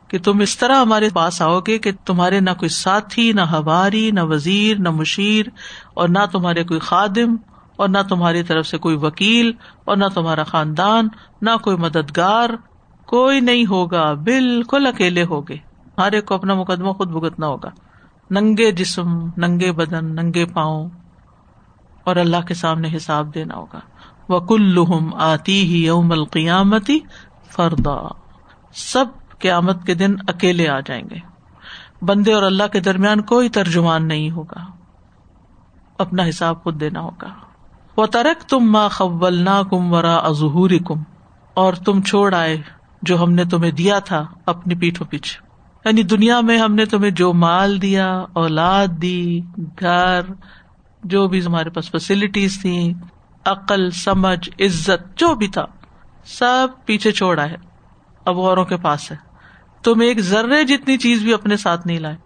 کہ 0.08 0.18
تم 0.18 0.40
اس 0.40 0.58
طرح 0.58 0.76
ہمارے 0.76 1.08
پاس 1.14 1.42
آؤ 1.42 1.60
گے 1.60 1.78
کہ 1.78 1.90
تمہارے 2.04 2.40
نہ 2.40 2.50
کوئی 2.58 2.68
ساتھی، 2.68 3.32
نہ 3.32 3.40
ہواری 3.40 4.10
نہ 4.10 4.20
وزیر، 4.22 4.76
نہ 4.78 4.90
مشیر 4.90 5.46
اور 5.94 6.08
نہ 6.08 6.18
تمہارے 6.32 6.64
کوئی 6.64 6.80
خادم۔ 6.80 7.36
اور 7.76 7.88
نہ 7.88 7.98
تمہاری 8.08 8.42
طرف 8.42 8.66
سے 8.66 8.78
کوئی 8.78 8.96
وکیل 8.96 9.52
اور 9.84 9.96
نہ 9.96 10.04
تمہارا 10.14 10.44
خاندان، 10.44 11.08
نہ 11.42 11.50
کوئی 11.62 11.76
مددگار، 11.76 12.50
کوئی 13.06 13.40
نہیں 13.40 13.66
ہوگا، 13.66 14.12
بالکل 14.12 14.86
اکیلے 14.86 15.24
ہوگے۔ 15.24 15.56
ہر 15.98 16.12
ایک 16.12 16.26
کو 16.26 16.34
اپنا 16.34 16.54
مقدمہ 16.54 16.92
خود 16.92 17.10
بھگتنا 17.10 17.46
ہوگا۔ 17.46 17.70
ننگے 18.30 18.72
جسم، 18.72 19.26
ننگے 19.36 19.72
بدن، 19.72 20.06
ننگے 20.06 20.46
پاؤں۔ 20.46 20.90
اور 22.04 22.16
اللہ 22.16 22.36
کے 22.48 22.54
سامنے 22.54 22.96
حساب 22.96 23.34
دینا 23.34 23.54
ہوگا۔ 23.54 23.80
وہ 24.28 24.40
کل 24.40 24.78
آتی 25.14 25.62
ہی 25.62 25.84
یوم 25.84 26.12
القیامتی 26.12 26.98
فردا 27.48 28.08
سب 28.72 29.04
قیامت 29.38 29.86
کے 29.86 29.94
دن 29.94 30.14
اکیلے 30.28 30.68
آ 30.68 30.80
جائیں 30.80 31.02
گے۔ 31.10 31.16
بندے 32.02 32.32
اور 32.32 32.42
اللہ 32.42 32.62
کے 32.72 32.80
درمیان 32.80 33.20
کوئی 33.20 33.48
ترجمان 33.48 34.08
نہیں 34.08 34.30
ہوگا۔ 34.30 34.64
اپنا 35.98 36.28
حساب 36.28 36.62
خود 36.62 36.80
دینا 36.80 37.00
ہوگا۔ 37.00 37.28
وہ 37.96 38.06
ترک 38.06 38.42
تم 38.42 38.72
ماں 38.72 38.88
قبل 38.88 39.48
کم 39.70 39.92
ورا 39.92 40.32
ظہور 40.32 40.70
کم 40.86 41.02
اور 41.54 41.72
تم 41.72 42.02
چھوڑ 42.02 42.34
آئے 42.34 42.62
جو 43.02 43.22
ہم 43.22 43.32
نے 43.32 43.44
تمہیں 43.44 43.70
دیا 43.70 43.98
تھا 43.98 44.26
اپنی 44.46 44.74
پیٹھوں 44.74 45.06
پیچھے۔ 45.06 45.46
یعنی 45.84 46.02
دنیا 46.02 46.40
میں 46.40 46.58
ہم 46.58 46.74
نے 46.74 46.84
تمہیں 46.84 47.10
جو 47.10 47.32
مال 47.32 47.82
دیا، 47.82 48.24
اولاد 48.32 48.86
دی، 49.02 49.40
گھر، 49.80 50.20
جو 51.04 51.28
بھی 51.28 51.44
ہمارے 51.44 51.70
پاس 51.70 51.90
فیسلٹیز 51.90 52.62
تھی 52.62 52.92
عقل، 53.44 53.90
سمجھ، 53.90 54.50
عزت، 54.60 55.18
جو 55.18 55.34
بھی 55.34 55.48
تھا، 55.48 55.64
سب 56.24 56.68
پیچھے 56.84 57.12
چھوڑا 57.12 57.44
ہے۔ 57.44 57.56
اب 58.24 58.40
اوروں 58.40 58.64
کے 58.64 58.76
پاس 58.76 59.10
ہے۔ 59.10 59.16
تم 59.82 60.00
ایک 60.00 60.20
ذرے 60.20 60.64
جتنی 60.64 60.96
چیز 60.96 61.22
بھی 61.22 61.34
اپنے 61.34 61.56
ساتھ 61.56 61.86
نہیں 61.86 61.98
لائے۔ 61.98 62.16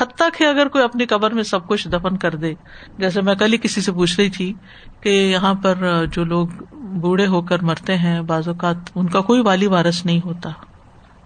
حتیٰ 0.00 0.28
کہ 0.38 0.44
اگر 0.44 0.68
کوئی 0.68 0.84
اپنی 0.84 1.06
قبر 1.06 1.30
میں 1.30 1.42
سب 1.42 1.66
کچھ 1.68 1.88
دفن 1.88 2.16
کر 2.16 2.34
دے، 2.34 2.54
جیسے 2.98 3.22
میں 3.22 3.34
کل 3.34 3.52
ہی 3.52 3.58
کسی 3.58 3.80
سے 3.80 3.92
پوچھ 3.92 4.20
رہی 4.20 4.30
تھی 4.30 4.52
کہ 5.00 5.08
یہاں 5.08 5.54
پر 5.54 6.06
جو 6.12 6.24
لوگ 6.24 6.48
بوڑھے 6.72 7.26
ہو 7.26 7.42
کر 7.42 7.62
مرتے 7.62 7.96
ہیں، 7.98 8.20
بعض 8.20 8.48
اوقات 8.48 8.76
ان 8.94 9.08
کا 9.08 9.20
کوئی 9.20 9.40
والی 9.40 9.66
وارث 9.66 10.04
نہیں 10.06 10.20
ہوتا۔ 10.24 10.50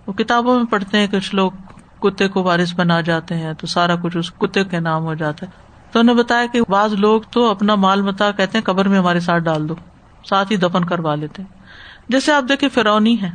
وہ 0.06 0.12
کتابوں 0.12 0.56
میں 0.56 0.64
پڑھتے 0.64 0.98
ہیں، 0.98 1.06
کچھ 1.06 1.34
لوگ 1.34 1.50
کتے 2.00 2.28
کو 2.28 2.42
وارث 2.42 2.74
بنا 2.74 3.00
جاتے 3.00 3.34
ہیں 3.34 3.52
تو 3.52 3.66
سارا 3.66 3.96
کچھ 3.96 4.16
اس 4.16 4.30
کتے 4.30 4.64
کے 4.64 4.80
نام 4.80 5.04
ہو 5.04 5.14
جاتا 5.14 5.46
ہے۔ 5.46 5.50
تو 5.92 6.00
انہوں 6.00 6.14
نے 6.14 6.22
بتایا 6.22 6.46
کہ 6.52 6.60
بعض 6.68 6.92
لوگ 6.92 7.22
تو 7.30 7.50
اپنا 7.50 7.74
مال 7.74 8.02
متا 8.02 8.30
کہتے 8.30 8.58
ہیں، 8.58 8.64
قبر 8.64 8.88
میں 8.88 8.98
ہمارے 8.98 9.20
ساتھ 9.20 9.42
ڈال 9.42 9.68
دو، 9.68 9.74
ساتھ 10.24 10.52
ہی 10.52 10.56
دفن 10.56 10.84
کروا 10.84 11.14
لیتے 11.14 11.42
جیسے 12.08 12.32
آپ 12.32 12.44
دیکھے 12.48 12.68
فرونی 12.68 13.22
ہے 13.22 13.30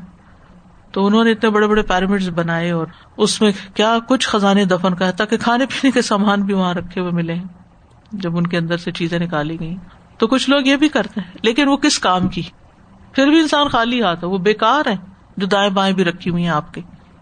تو 0.91 1.05
انہوں 1.05 1.23
نے 1.23 1.31
اتنے 1.31 1.49
بڑے 1.49 1.67
بڑے 1.67 1.81
پیرامڈ 1.81 2.29
بنائے 2.29 2.71
اور 2.71 2.87
اس 3.17 3.41
میں 3.41 3.51
کیا 3.73 3.97
کچھ 4.09 4.27
خزانے 4.27 4.65
دفن 4.65 4.95
کا 4.95 5.11
تاکہ 5.11 5.37
کھانے 5.37 5.65
پینے 5.65 5.91
کے 5.91 6.01
سامان 6.01 6.41
بھی 6.41 6.53
وہاں 6.53 6.73
رکھے 6.73 7.01
ہوئے 7.01 7.11
ملے 7.11 7.35
جب 8.11 8.37
ان 8.37 8.47
کے 8.47 8.57
اندر 8.57 8.77
سے 8.77 8.91
چیزیں 8.91 9.19
نکالی 9.19 9.59
گئی 9.59 9.75
تو 10.17 10.27
کچھ 10.27 10.49
لوگ 10.49 10.61
یہ 10.65 10.75
بھی 10.75 10.89
کرتے 10.89 11.21
ہیں، 11.21 11.31
لیکن 11.41 11.67
وہ 11.67 11.77
کس 11.77 11.99
کام 11.99 12.27
کی؟ 12.27 12.41
پھر 13.11 13.27
بھی 13.27 13.39
انسان 13.39 13.67
خالی 13.67 14.01
ہاتھ 14.01 14.23
ہے، 14.23 14.29
وہ 14.29 14.37
بےکار 14.37 14.87
ہے 14.87 14.95
جو 15.37 15.47
دائیں 15.47 15.69
بائیں 15.69 15.95
بھی 15.95 16.03
رکھی 16.03 16.31
ہوئی 16.31 16.43
ہیں 16.43 16.49
آپ 16.49 16.73
کے۔ 16.73 16.81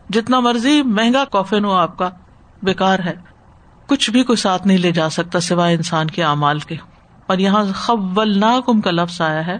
جتنا 0.10 0.40
مرضی 0.40 0.82
مہنگا 0.82 1.26
کافن 1.26 1.66
ہو، 1.66 1.72
آپ 1.72 1.98
کا 1.98 2.10
بےکار 2.64 3.00
ہے۔ 3.06 3.14
کچھ 3.88 4.12
بھی 4.12 4.24
کوئی 4.24 4.38
ساتھ 4.38 4.68
نہیں 4.68 4.78
لے 4.78 4.92
جا 4.92 5.10
سکتا 5.10 5.40
سوائے 5.40 5.76
انسان 5.76 6.08
کے 6.08 6.24
اعمال 6.24 6.60
کے۔ 6.60 6.76
اور 7.28 7.38
یہاں 7.38 7.66
خبل 7.74 8.40
ناکم 8.40 8.82
کا 8.82 8.92
لفظ 8.92 9.22
آیا 9.22 9.48
ہے، 9.48 9.58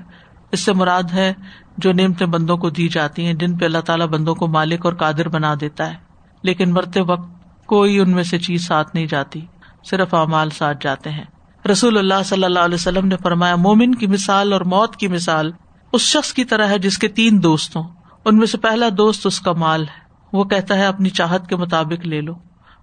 اس 0.52 0.60
سے 0.60 0.74
مراد 0.74 1.04
ہے 1.14 1.34
جو 1.78 1.94
نعمتیں 1.94 2.28
بندوں 2.28 2.58
کو 2.58 2.70
دی 2.70 2.88
جاتی 2.88 3.26
ہیں، 3.26 3.34
جن 3.34 3.58
پہ 3.58 3.66
اللہ 3.66 3.78
تعالیٰ 3.78 4.08
بندوں 4.08 4.36
کو 4.36 4.48
مالک 4.48 4.86
اور 4.86 4.94
قادر 4.94 5.28
بنا 5.28 5.54
دیتا 5.62 5.90
ہے۔ 5.90 5.96
لیکن 6.44 6.74
مرتے 6.74 7.02
وقت 7.02 7.30
کوئی 7.66 8.00
ان 8.00 8.12
میں 8.12 8.24
سے 8.24 8.40
چیز 8.40 8.68
ساتھ 8.68 8.90
نہیں 8.94 9.06
جاتی، 9.06 9.42
صرف 9.90 10.14
اعمال 10.14 10.50
ساتھ 10.50 10.78
جاتے 10.82 11.10
ہیں۔ 11.10 11.24
رسول 11.72 11.98
اللہ 11.98 12.24
صلی 12.26 12.44
اللہ 12.44 12.60
علیہ 12.60 12.76
وسلم 12.76 13.08
نے 13.08 13.18
فرمایا، 13.18 13.56
مومن 13.56 13.96
کی 13.96 14.08
مثال 14.08 14.54
اور 14.54 14.62
موت 14.62 14.96
کی 14.96 15.08
مثال 15.08 15.52
اس 15.94 16.02
شخص 16.02 16.34
کی 16.34 16.46
طرح 16.46 16.68
ہے 16.68 16.80
جس 16.80 16.98
کے 16.98 17.08
تین 17.08 17.44
دوست 17.44 17.76
ہوں۔ 17.76 17.84
ان 18.26 18.38
میں 18.38 18.48
سے 18.48 18.58
پہلا 18.58 18.86
دوست 18.98 19.28
اس 19.28 19.40
کا 19.40 19.52
مال 19.52 19.82
ہے۔ 19.82 20.06
وہ 20.34 20.44
کہتا 20.44 20.76
ہے، 20.76 20.86
اپنی 20.86 21.10
چاہت 21.10 21.48
کے 21.48 21.56
مطابق 21.56 22.08
لے 22.08 22.22
لو۔ 22.22 22.34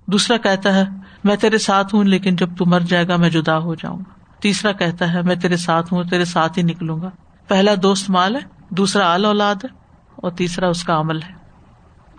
دوسرا 0.07 0.37
کہتا 0.37 0.75
ہے، 0.75 0.85
میں 1.25 1.37
تیرے 1.37 1.59
ساتھ 1.59 1.95
ہوں، 1.95 2.05
لیکن 2.05 2.37
جب 2.37 2.57
تو 2.57 2.67
مر 2.67 2.81
جائے 2.81 3.09
گا، 3.09 3.17
میں 3.17 3.31
جدا 3.31 3.59
ہو 3.59 3.75
جاؤں 3.75 3.99
گا۔ 3.99 4.41
تیسرا 4.41 4.73
کہتا 4.73 5.13
ہے، 5.13 5.23
میں 5.23 5.37
تیرے 5.37 5.57
ساتھ 5.57 5.93
ہوں، 5.93 6.05
تیرے 6.05 6.25
ساتھ 6.25 6.59
ہی 6.59 6.63
نکلوں 6.63 7.01
گا۔ 7.01 7.11
پہلا 7.49 7.73
دوست 7.83 8.11
مال 8.11 8.37
ہے 8.37 8.62
دوسرا 8.77 9.15
آل 9.15 9.25
اولاد 9.25 9.55
ہے 9.55 9.69
اور 10.17 10.31
تیسرا 10.31 10.69
اس 10.69 10.85
کا 10.85 11.01
عمل 11.01 11.23
ہے۔ 11.23 11.33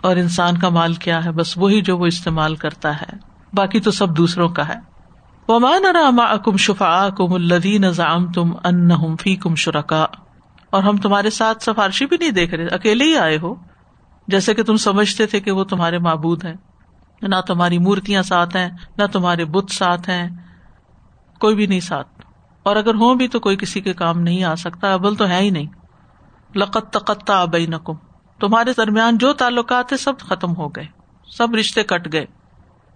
اور 0.02 0.16
انسان 0.16 0.58
کا 0.58 0.68
مال 0.68 0.94
کیا 0.94 1.24
ہے؟ 1.24 1.30
بس 1.30 1.58
وہی 1.58 1.82
جو 1.82 1.98
وہ 1.98 2.06
استعمال 2.06 2.56
کرتا 2.56 2.96
ہے۔ 2.96 3.16
باقی 3.52 3.80
تو 3.80 3.90
سب 3.90 4.16
دوسروں 4.16 4.48
کا 4.48 4.68
ہے۔ 4.68 4.74
وہ 5.48 5.60
راما 5.94 6.24
اکم 6.24 6.56
شفا 6.56 7.08
کم 7.08 7.32
الدین 7.32 7.82
نظام 7.82 8.32
تم 8.32 8.52
ان 8.64 9.16
فی 9.16 9.36
کم 9.36 9.54
شرکا 9.54 10.06
اور 10.70 10.82
ہم 10.82 10.96
تمہارے 10.96 11.30
ساتھ 11.30 11.62
سفارشی 11.62 12.06
بھی 12.06 12.16
نہیں 12.16 12.30
دیکھ 12.30 12.54
رہے۔ 12.54 12.66
اکیلے 12.66 13.04
ہی 13.04 13.16
آئے 13.16 13.38
ہو۔ 13.42 13.54
جیسے 14.28 14.54
کہ 14.54 14.62
تم 14.62 14.76
سمجھتے 14.76 15.26
تھے 15.26 15.40
کہ 15.40 15.50
وہ 15.50 15.64
تمہارے 15.64 15.98
معبود 15.98 16.44
ہیں۔ 16.44 16.54
نہ 17.22 17.36
تمہاری 17.46 17.78
مورتیاں 17.78 18.22
ساتھ 18.22 18.56
ہیں، 18.56 18.68
نہ 18.98 19.06
تمہارے 19.12 19.44
بت 19.44 19.70
ساتھ 19.70 20.10
ہیں۔ 20.10 20.28
کوئی 21.40 21.56
بھی 21.56 21.66
نہیں 21.66 21.80
ساتھ۔ 21.80 22.08
اور 22.62 22.76
اگر 22.76 22.94
ہوں 22.94 23.14
بھی 23.14 23.28
تو 23.28 23.40
کوئی 23.40 23.56
کسی 23.56 23.80
کے 23.80 23.92
کام 23.92 24.20
نہیں 24.20 24.44
آ 24.44 24.54
سکتا۔ 24.54 24.92
ابل 24.92 25.14
تو 25.14 25.28
ہے 25.28 25.38
ہی 25.38 25.50
نہیں۔ 25.50 25.83
لقت 26.56 26.92
تقتا 26.92 27.40
ابئی 27.42 27.66
نقم 27.66 27.94
تمہارے 28.40 28.70
درمیان 28.76 29.18
جو 29.18 29.32
تعلقات 29.32 29.92
ہے 29.92 29.96
سب 29.96 30.18
ختم 30.18 30.56
ہو 30.56 30.68
گئے، 30.68 30.86
سب 31.26 31.54
رشتے 31.54 31.82
کٹ 31.82 32.12
گئے، 32.12 32.26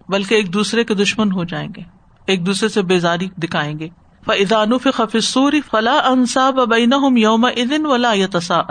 بلکہ 0.09 0.35
ایک 0.35 0.53
دوسرے 0.53 0.83
کے 0.83 0.93
دشمن 0.93 1.31
ہو 1.31 1.43
جائیں 1.43 1.67
گے، 1.77 1.81
ایک 2.25 2.45
دوسرے 2.45 2.69
سے 2.69 2.81
بیزاری 2.81 3.27
دکھائیں 3.37 3.79
گے۔ 3.79 3.89
فضانف 4.25 4.87
خفصوری 4.93 5.61
فلاح 5.61 6.09
انصاب 6.09 6.59
ابئی 6.59 6.85
یوم 7.15 7.45
ادن 7.45 7.85
ولا 7.85 8.13
یتسا 8.13 8.61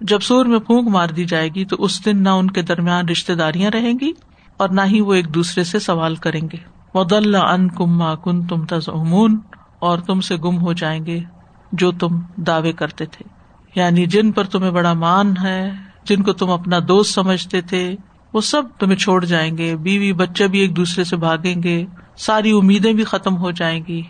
جب 0.00 0.20
سور 0.20 0.46
میں 0.46 0.58
پھونک 0.58 0.88
مار 0.88 1.08
دی 1.08 1.24
جائے 1.24 1.48
گی 1.48 1.64
تو 1.64 1.76
اس 1.78 2.04
دن 2.04 2.22
نہ 2.22 2.28
ان 2.28 2.50
کے 2.50 2.62
درمیان 2.62 3.08
رشتے 3.08 3.34
داریاں 3.34 3.70
رہیں 3.70 3.92
گی 4.00 4.12
اور 4.56 4.68
نہ 4.68 4.80
ہی 4.86 5.00
وہ 5.00 5.14
ایک 5.14 5.34
دوسرے 5.34 5.64
سے 5.64 5.78
سوال 5.78 6.16
کریں 6.16 6.40
گے۔ 6.40 6.56
مدل 6.94 7.34
ان 7.34 7.70
کم 7.70 8.14
کن 8.14 8.46
تم 8.46 8.64
تزمون 8.64 9.40
اور 9.78 9.98
تم 9.98 10.20
سے 10.20 10.36
گم 10.36 10.58
ہو 10.58 10.72
جائیں 10.72 11.06
گے 11.06 11.20
جو 11.72 11.92
تم 11.92 12.20
دعوے 12.36 12.72
کرتے 12.72 13.06
تھے۔ 13.06 13.33
یعنی 13.74 14.06
جن 14.06 14.32
پر 14.32 14.44
تمہیں 14.44 14.70
بڑا 14.70 14.92
مان 14.92 15.34
ہے، 15.42 15.70
جن 16.04 16.22
کو 16.22 16.32
تم 16.32 16.50
اپنا 16.50 16.78
دوست 16.88 17.14
سمجھتے 17.14 17.60
تھے، 17.60 17.96
وہ 18.32 18.40
سب 18.40 18.62
تمہیں 18.78 18.96
چھوڑ 18.96 19.24
جائیں 19.24 19.58
گے، 19.58 19.76
بیوی 19.76 20.12
بچے 20.12 20.48
بھی 20.48 20.60
ایک 20.60 20.76
دوسرے 20.76 21.04
سے 21.04 21.16
بھاگیں 21.16 21.62
گے، 21.62 21.84
ساری 22.16 22.50
امیدیں 22.50 22.92
بھی 22.92 23.04
ختم 23.04 23.36
ہو 23.36 23.50
جائیں 23.50 23.80
گی۔ 23.88 24.02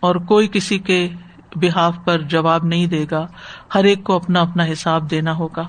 اور 0.00 0.14
کوئی 0.14 0.48
کسی 0.52 0.78
کے 0.78 1.08
بحاف 1.54 1.94
پر 2.04 2.18
جواب 2.18 2.64
نہیں 2.64 2.86
دے 2.86 3.04
گا، 3.10 3.26
ہر 3.74 3.84
ایک 3.84 4.04
کو 4.04 4.16
اپنا 4.16 4.40
اپنا 4.40 4.64
حساب 4.72 5.10
دینا 5.10 5.36
ہوگا۔ 5.36 5.62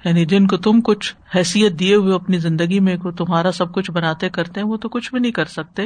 یعنی 0.04 0.24
جن 0.24 0.46
کو 0.46 0.56
تم 0.56 0.80
کچھ 0.80 1.14
حیثیت 1.36 1.72
دیے 1.72 1.94
ہوئے 1.94 2.14
اپنی 2.14 2.38
زندگی 2.38 2.80
میں 2.80 2.96
کو 2.96 3.10
تمہارا 3.10 3.52
سب 3.52 3.72
کچھ 3.72 3.90
بناتے 3.90 4.28
کرتے 4.28 4.60
ہیں، 4.60 4.66
وہ 4.66 4.76
تو 4.76 4.88
کچھ 4.88 5.10
بھی 5.10 5.20
نہیں 5.20 5.32
کر 5.32 5.44
سکتے۔ 5.44 5.82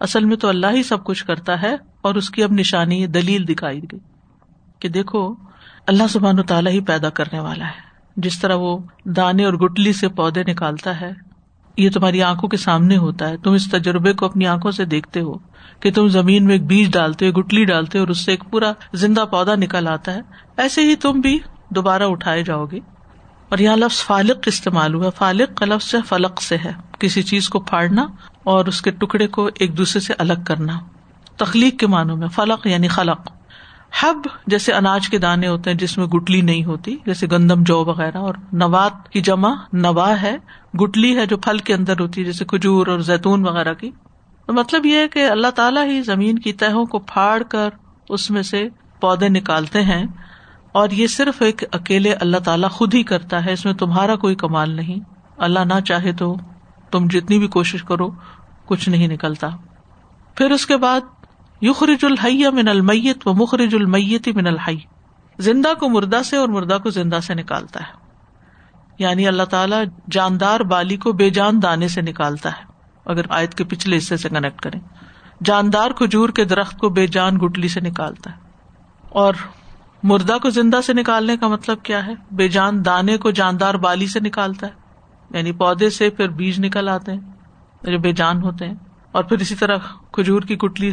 اصل 0.00 0.24
میں 0.24 0.36
تو 0.36 0.48
اللہ 0.48 0.66
ہی 0.74 0.82
سب 0.82 1.04
کچھ 1.04 1.24
کرتا 1.24 1.62
ہے 1.62 1.76
اور 2.02 2.14
اس 2.14 2.30
کی 2.30 2.42
اب 2.42 2.52
نشانی، 2.52 3.06
دلیل 3.06 3.48
دکھائی 3.48 3.80
گئی 3.82 3.98
کہ 4.78 4.88
دیکھو، 4.88 5.34
اللہ 5.86 6.02
سبحان 6.10 6.38
و 6.38 6.42
تعالیٰ 6.42 6.72
ہی 6.72 6.80
پیدا 6.80 7.10
کرنے 7.10 7.40
والا 7.40 7.66
ہے۔ 7.66 7.86
جس 8.16 8.40
طرح 8.40 8.54
وہ 8.54 8.78
دانے 9.04 9.44
اور 9.44 9.52
گٹلی 9.52 9.92
سے 9.92 10.08
پودے 10.08 10.42
نکالتا 10.42 11.00
ہے، 11.00 11.10
یہ 11.76 11.90
تمہاری 11.90 12.22
آنکھوں 12.22 12.48
کے 12.48 12.56
سامنے 12.56 12.96
ہوتا 12.96 13.28
ہے۔ 13.28 13.36
تم 13.36 13.52
اس 13.52 13.70
تجربے 13.70 14.12
کو 14.12 14.26
اپنی 14.26 14.46
آنکھوں 14.46 14.70
سے 14.70 14.84
دیکھتے 14.84 15.20
ہو 15.20 15.34
کہ 15.80 15.92
تم 15.92 16.08
زمین 16.08 16.44
میں 16.44 16.52
ایک 16.52 16.66
بیج 16.66 16.92
ڈالتے 16.92 17.26
ہو 17.26 17.32
گٹلی 17.32 17.64
ڈالتے 17.64 17.98
ہو 17.98 18.02
اور 18.02 18.08
اس 18.08 18.24
سے 18.24 18.30
ایک 18.30 18.44
پورا 18.50 18.72
زندہ 18.94 19.24
پودا 19.30 19.54
نکل 19.54 19.88
آتا 19.90 20.14
ہے۔ 20.14 20.20
ایسے 20.56 20.80
ہی 20.82 20.96
تم 20.96 21.20
بھی 21.20 21.38
دوبارہ 21.70 22.02
اٹھائے 22.02 22.42
جاؤ 22.42 22.64
گے۔ 22.64 22.80
اور 23.48 23.58
یہاں 23.58 23.76
لفظ 23.76 24.00
فالق 24.00 24.38
استعمال 24.46 24.94
ہوا 24.94 25.10
فالق 25.10 25.56
کا 25.56 25.66
لفظ 25.66 25.94
فلق 26.08 26.42
سے 26.42 26.56
ہے۔ 26.56 26.72
کسی 26.98 27.22
چیز 27.22 27.48
کو 27.48 27.60
پھاڑنا 27.60 28.06
اور 28.44 28.64
اس 28.64 28.82
کے 28.82 28.90
ٹکڑے 28.90 29.26
کو 29.26 29.48
ایک 29.54 29.78
دوسرے 29.78 30.00
سے 30.00 30.14
الگ 30.18 30.32
کرنا۔ 30.46 30.72
تخلیق 31.36 31.78
کے 31.78 31.86
معنوں 31.86 32.16
میں 32.16 32.28
فلق 32.28 32.66
یعنی 32.66 32.88
خلق۔ 32.88 33.32
حب 34.02 34.16
جیسے 34.46 34.72
اناج 34.72 35.08
کے 35.08 35.18
دانے 35.18 35.48
ہوتے 35.48 35.70
ہیں 35.70 35.78
جس 35.78 35.98
میں 35.98 36.06
گٹلی 36.06 36.40
نہیں 36.40 36.64
ہوتی، 36.64 36.96
جیسے 37.06 37.26
گندم 37.32 37.62
جو 37.62 37.84
وغیرہ، 37.84 38.18
اور 38.18 38.34
نوات 38.52 39.08
کی 39.08 39.20
جمع 39.20 39.54
نوا 39.72 40.22
ہے، 40.22 40.36
گٹلی 40.82 41.16
ہے 41.16 41.26
جو 41.26 41.36
پھل 41.36 41.58
کے 41.58 41.74
اندر 41.74 42.00
ہوتی 42.00 42.20
ہے، 42.20 42.26
جیسے 42.26 42.44
کھجور 42.44 42.86
اور 42.86 42.98
زیتون 42.98 43.48
وغیرہ 43.48 43.74
کی۔ 43.74 43.90
تو 44.46 44.52
مطلب 44.52 44.86
یہ 44.86 44.96
ہے 44.96 45.08
کہ 45.08 45.30
اللہ 45.30 45.46
تعالیٰ 45.46 45.86
ہی 45.86 46.02
زمین 46.02 46.38
کی 46.38 46.52
تہوں 46.52 46.84
کو 46.84 46.98
پھاڑ 46.98 47.42
کر 47.42 47.68
اس 48.08 48.30
میں 48.30 48.42
سے 48.42 48.68
پودے 49.00 49.28
نکالتے 49.28 49.82
ہیں۔ 49.82 50.06
اور 50.76 50.90
یہ 50.90 51.06
صرف 51.06 51.42
ایک 51.42 51.64
اکیلے 51.72 52.12
اللہ 52.12 52.36
تعالیٰ 52.36 52.70
خود 52.70 52.94
ہی 52.94 53.02
کرتا 53.02 53.44
ہے، 53.44 53.52
اس 53.52 53.64
میں 53.64 53.74
تمہارا 53.74 54.16
کوئی 54.16 54.34
کمال 54.34 54.70
نہیں۔ 54.70 55.00
اللہ 55.36 55.60
نہ 55.60 55.80
چاہے 55.80 56.12
تو 56.12 56.36
تم 56.90 57.06
جتنی 57.06 57.38
بھی 57.38 57.48
کوشش 57.48 57.82
کرو، 57.82 58.10
کچھ 58.64 58.88
نہیں 58.88 59.08
نکلتا۔ 59.08 59.48
پھر 60.34 60.50
اس 60.50 60.66
کے 60.66 60.76
بعد، 60.76 61.00
یخرج 61.62 62.04
الحیہ 62.04 62.48
من 62.48 62.68
المیت 62.68 63.28
و 63.28 63.34
مخرج 63.34 63.74
المیت 63.74 64.28
من 64.28 64.46
الحی۔ 64.46 64.76
زندہ 65.38 65.74
کو 65.80 65.88
مردہ 65.88 66.22
سے 66.24 66.36
اور 66.36 66.48
مردہ 66.48 66.78
کو 66.82 66.90
زندہ 66.90 67.18
سے 67.22 67.34
نکالتا 67.34 67.80
ہے۔ 67.80 67.92
یعنی 68.98 69.28
اللہ 69.28 69.42
تعالیٰ 69.42 69.84
جاندار 70.10 70.60
بالی 70.60 70.96
کو 70.96 71.12
بے 71.12 71.30
جان 71.30 71.62
دانے 71.62 71.88
سے 71.88 72.00
نکالتا 72.00 72.48
ہے۔ 72.48 72.64
اگر 73.04 73.22
آیت 73.28 73.54
کے 73.54 73.64
پچھلے 73.64 73.96
حصے 73.96 74.16
سے 74.16 74.28
کنیکٹ 74.28 74.60
کریں۔ 74.60 74.80
جاندار 75.44 75.90
کھجور 75.90 76.28
کے 76.28 76.44
درخت 76.44 76.78
کو 76.78 76.88
بے 76.88 77.06
جان 77.06 77.36
گٹلی 77.36 77.68
سے 77.68 77.80
نکالتا 77.80 78.30
ہے۔ 78.30 78.36
اور 79.02 79.34
مردہ 80.06 80.36
کو 80.42 80.50
زندہ 80.50 80.80
سے 80.86 80.92
نکالنے 80.92 81.36
کا 81.36 81.48
مطلب 81.48 81.82
کیا 81.82 82.06
ہے؟ 82.06 82.12
بے 82.30 82.48
جان 82.48 82.84
دانے 82.84 83.16
کو 83.16 83.30
جاندار 83.30 83.74
بالی 83.74 84.06
سے 84.06 84.20
نکالتا 84.20 84.66
ہے۔ 84.66 84.72
یعنی 85.38 85.52
پودے 85.52 85.90
سے 85.90 86.10
پھر 86.10 86.28
بیج 86.28 86.60
نکل 86.60 86.88
آتے 86.88 87.12
ہیں، 87.12 87.20
جو 87.82 87.98
بے 87.98 88.12
جان 88.12 88.42
ہوتے 88.42 88.66
ہیں۔ 88.66 88.74
اور 89.12 89.24
پھر 89.24 89.38
اسی 89.38 89.54
طرح 89.54 89.76
کھجور 90.12 90.42
کی 90.42 90.56
کٹلی۔ 90.56 90.92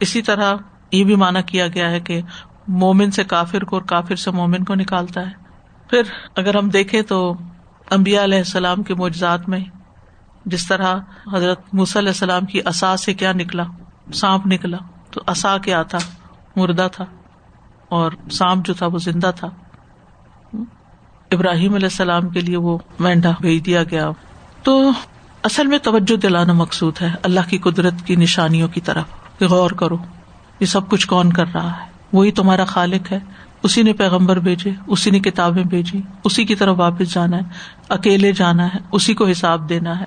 اسی 0.00 0.22
طرح 0.22 0.54
یہ 0.92 1.04
بھی 1.04 1.14
مانا 1.14 1.40
کیا 1.40 1.68
گیا 1.68 1.90
ہے 1.90 2.00
کہ 2.00 2.22
مومن 2.68 3.10
سے 3.10 3.24
کافر 3.24 3.64
کو 3.64 3.76
اور 3.76 3.84
کافر 3.84 4.16
سے 4.16 4.30
مومن 4.30 4.64
کو 4.64 4.74
نکالتا 4.74 5.20
ہے۔ 5.20 5.32
پھر 5.90 6.02
اگر 6.36 6.56
ہم 6.56 6.68
دیکھیں 6.68 7.02
تو 7.02 7.34
امبیا 7.90 8.24
علیہ 8.24 8.38
السلام 8.38 8.82
کے 8.82 8.94
معجزات 8.94 9.48
میں 9.48 9.60
جس 10.44 10.68
طرح 10.68 10.96
حضرت 11.32 11.60
علیہ 11.72 12.08
السلام 12.08 12.44
کی 12.44 12.60
اصا 12.64 12.96
سے 12.96 13.14
کیا 13.14 13.32
نکلا؟ 13.32 13.64
سانپ 14.14 14.46
نکلا۔ 14.46 14.78
تو 15.10 15.20
اصا 15.26 15.58
کیا 15.58 15.82
تھا؟ 15.82 15.98
مردہ 16.56 16.88
تھا۔ 16.92 17.04
اور 17.88 18.12
سانپ 18.30 18.66
جو 18.66 18.74
تھا 18.74 18.86
وہ 18.86 18.98
زندہ 18.98 19.30
تھا۔ 19.36 19.50
ابراہیم 21.30 21.74
علیہ 21.74 21.86
السلام 21.86 22.28
کے 22.28 22.40
لیے 22.40 22.56
وہ 22.56 22.78
مینڈا 22.98 23.30
بھیج 23.40 23.66
دیا 23.66 23.82
گیا۔ 23.82 24.10
تو 24.62 24.90
اصل 25.42 25.66
میں 25.66 25.78
توجہ 25.78 26.16
دلانا 26.16 26.52
مقصود 26.52 27.02
ہے 27.02 27.10
اللہ 27.22 27.40
کی 27.48 27.58
قدرت 27.58 27.94
کی 28.04 28.16
نشانیوں 28.16 28.68
کی 28.68 28.80
طرف۔ 28.80 29.04
کہ 29.38 29.46
غور 29.46 29.70
کرو، 29.70 29.96
یہ 30.60 30.66
سب 30.66 30.88
کچھ 30.88 31.06
کون 31.06 31.32
کر 31.32 31.44
رہا 31.54 31.70
ہے؟ 31.70 31.90
وہی 32.12 32.32
تمہارا 32.32 32.64
خالق 32.64 33.12
ہے۔ 33.12 33.18
اسی 33.62 33.82
نے 33.82 33.92
پیغمبر 33.92 34.38
بھیجے، 34.38 34.70
اسی 34.86 35.10
نے 35.10 35.20
کتابیں 35.20 35.64
بھیجی، 35.64 36.02
اسی 36.24 36.44
کی 36.44 36.54
طرف 36.54 36.76
واپس 36.78 37.14
جانا 37.14 37.36
ہے، 37.36 37.42
اکیلے 37.88 38.32
جانا 38.32 38.66
ہے، 38.66 38.78
اسی 38.92 39.14
کو 39.14 39.26
حساب 39.26 39.68
دینا 39.68 40.00
ہے۔ 40.00 40.04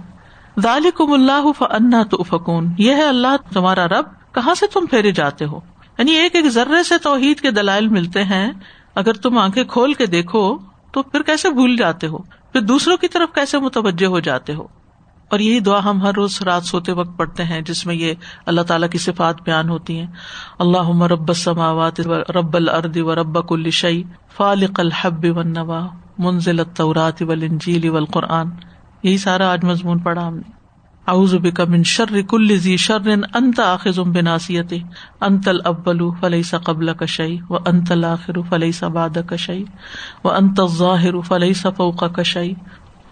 ذالکم 0.60 1.13
اللہ 1.13 1.52
فنا 1.58 2.04
تو 2.04 2.24
فکون 2.24 2.74
یہ 2.78 2.96
ہے 2.96 3.04
اللہ، 3.04 3.36
تمہارا 3.54 3.88
رب، 3.88 4.34
کہاں 4.34 4.56
سے 4.56 4.65
تم 4.74 4.86
پھیرے 4.86 5.12
جاتے 5.12 5.46
ہو؟ 5.46 5.60
یعنی 6.00 6.12
ایک 6.12 6.36
ایک 6.36 6.46
ذرے 6.46 6.84
سے 6.84 6.98
توحید 6.98 7.40
کے 7.40 7.52
دلائل 7.52 7.88
ملتے 7.88 8.24
ہیں، 8.24 8.52
اگر 8.96 9.14
تم 9.14 9.38
آنکھیں 9.38 9.64
کھول 9.64 9.94
کے 9.94 10.06
دیکھو 10.06 10.58
تو 10.92 11.04
پھر 11.04 11.22
کیسے 11.22 11.50
بھول 11.50 11.78
جاتے 11.78 12.08
ہو؟ 12.08 12.18
پھر 12.18 12.62
دوسروں 12.62 12.98
کی 12.98 13.08
طرف 13.08 13.36
کیسے 13.36 13.60
متوجہ 13.60 14.06
ہو 14.06 14.20
جاتے 14.20 14.54
ہو؟ 14.54 14.68
اور 15.30 15.40
یہی 15.40 15.60
دعا 15.60 15.84
ہم 15.84 16.02
ہر 16.02 16.14
روز 16.14 16.42
رات 16.42 16.64
سوتے 16.64 16.92
وقت 16.92 17.18
پڑھتے 17.18 17.44
ہیں، 17.44 17.62
جس 17.62 17.86
میں 17.86 17.96
یہ 17.96 18.14
اللہ 18.46 18.62
تعالیٰ 18.62 18.90
کی 18.90 18.98
صفات 18.98 19.42
بیان 19.42 19.70
ہوتی 19.70 20.00
ہیں۔ 20.00 20.08
اللہ 20.60 21.02
رب 21.02 21.34
سماوات 21.34 22.00
رب 22.30 22.56
الرد 22.56 22.98
و 22.98 23.16
رب 23.16 23.48
کل 23.48 23.70
شعی 23.70 24.04
فالق 24.38 24.80
الحب 24.80 25.26
و 25.38 25.42
نوا 25.42 25.88
منزل 26.18 26.60
الطورات 26.60 27.22
والانجیل 27.22 27.90
والقرآن 27.90 28.48
یہی 29.04 29.18
سارا 29.18 29.52
آج 29.52 29.64
مضمون 29.64 30.00
پڑھا 30.00 30.28
ہم 30.28 30.36
نے۔ 30.36 30.59
اعوذ 31.10 31.38
بک 31.43 31.60
من 31.74 31.84
شر 31.91 32.22
کل 32.32 32.58
ذی 32.63 32.78
شر 32.78 33.08
انت 33.36 33.60
اخذ 33.60 34.04
بناصیته 34.17 34.82
انت 35.28 35.48
الاول 35.48 36.04
فليس 36.22 36.56
قبلك 36.56 37.06
شيء 37.06 37.39
وانت 37.50 37.91
الاخر 37.91 38.43
فليس 38.52 38.84
بعدك 38.98 39.36
شيء 39.36 39.65
وانت 40.24 40.60
الظاهر 40.60 41.22
فليس 41.22 41.67
فوقك 41.67 42.22
شيء 42.22 42.56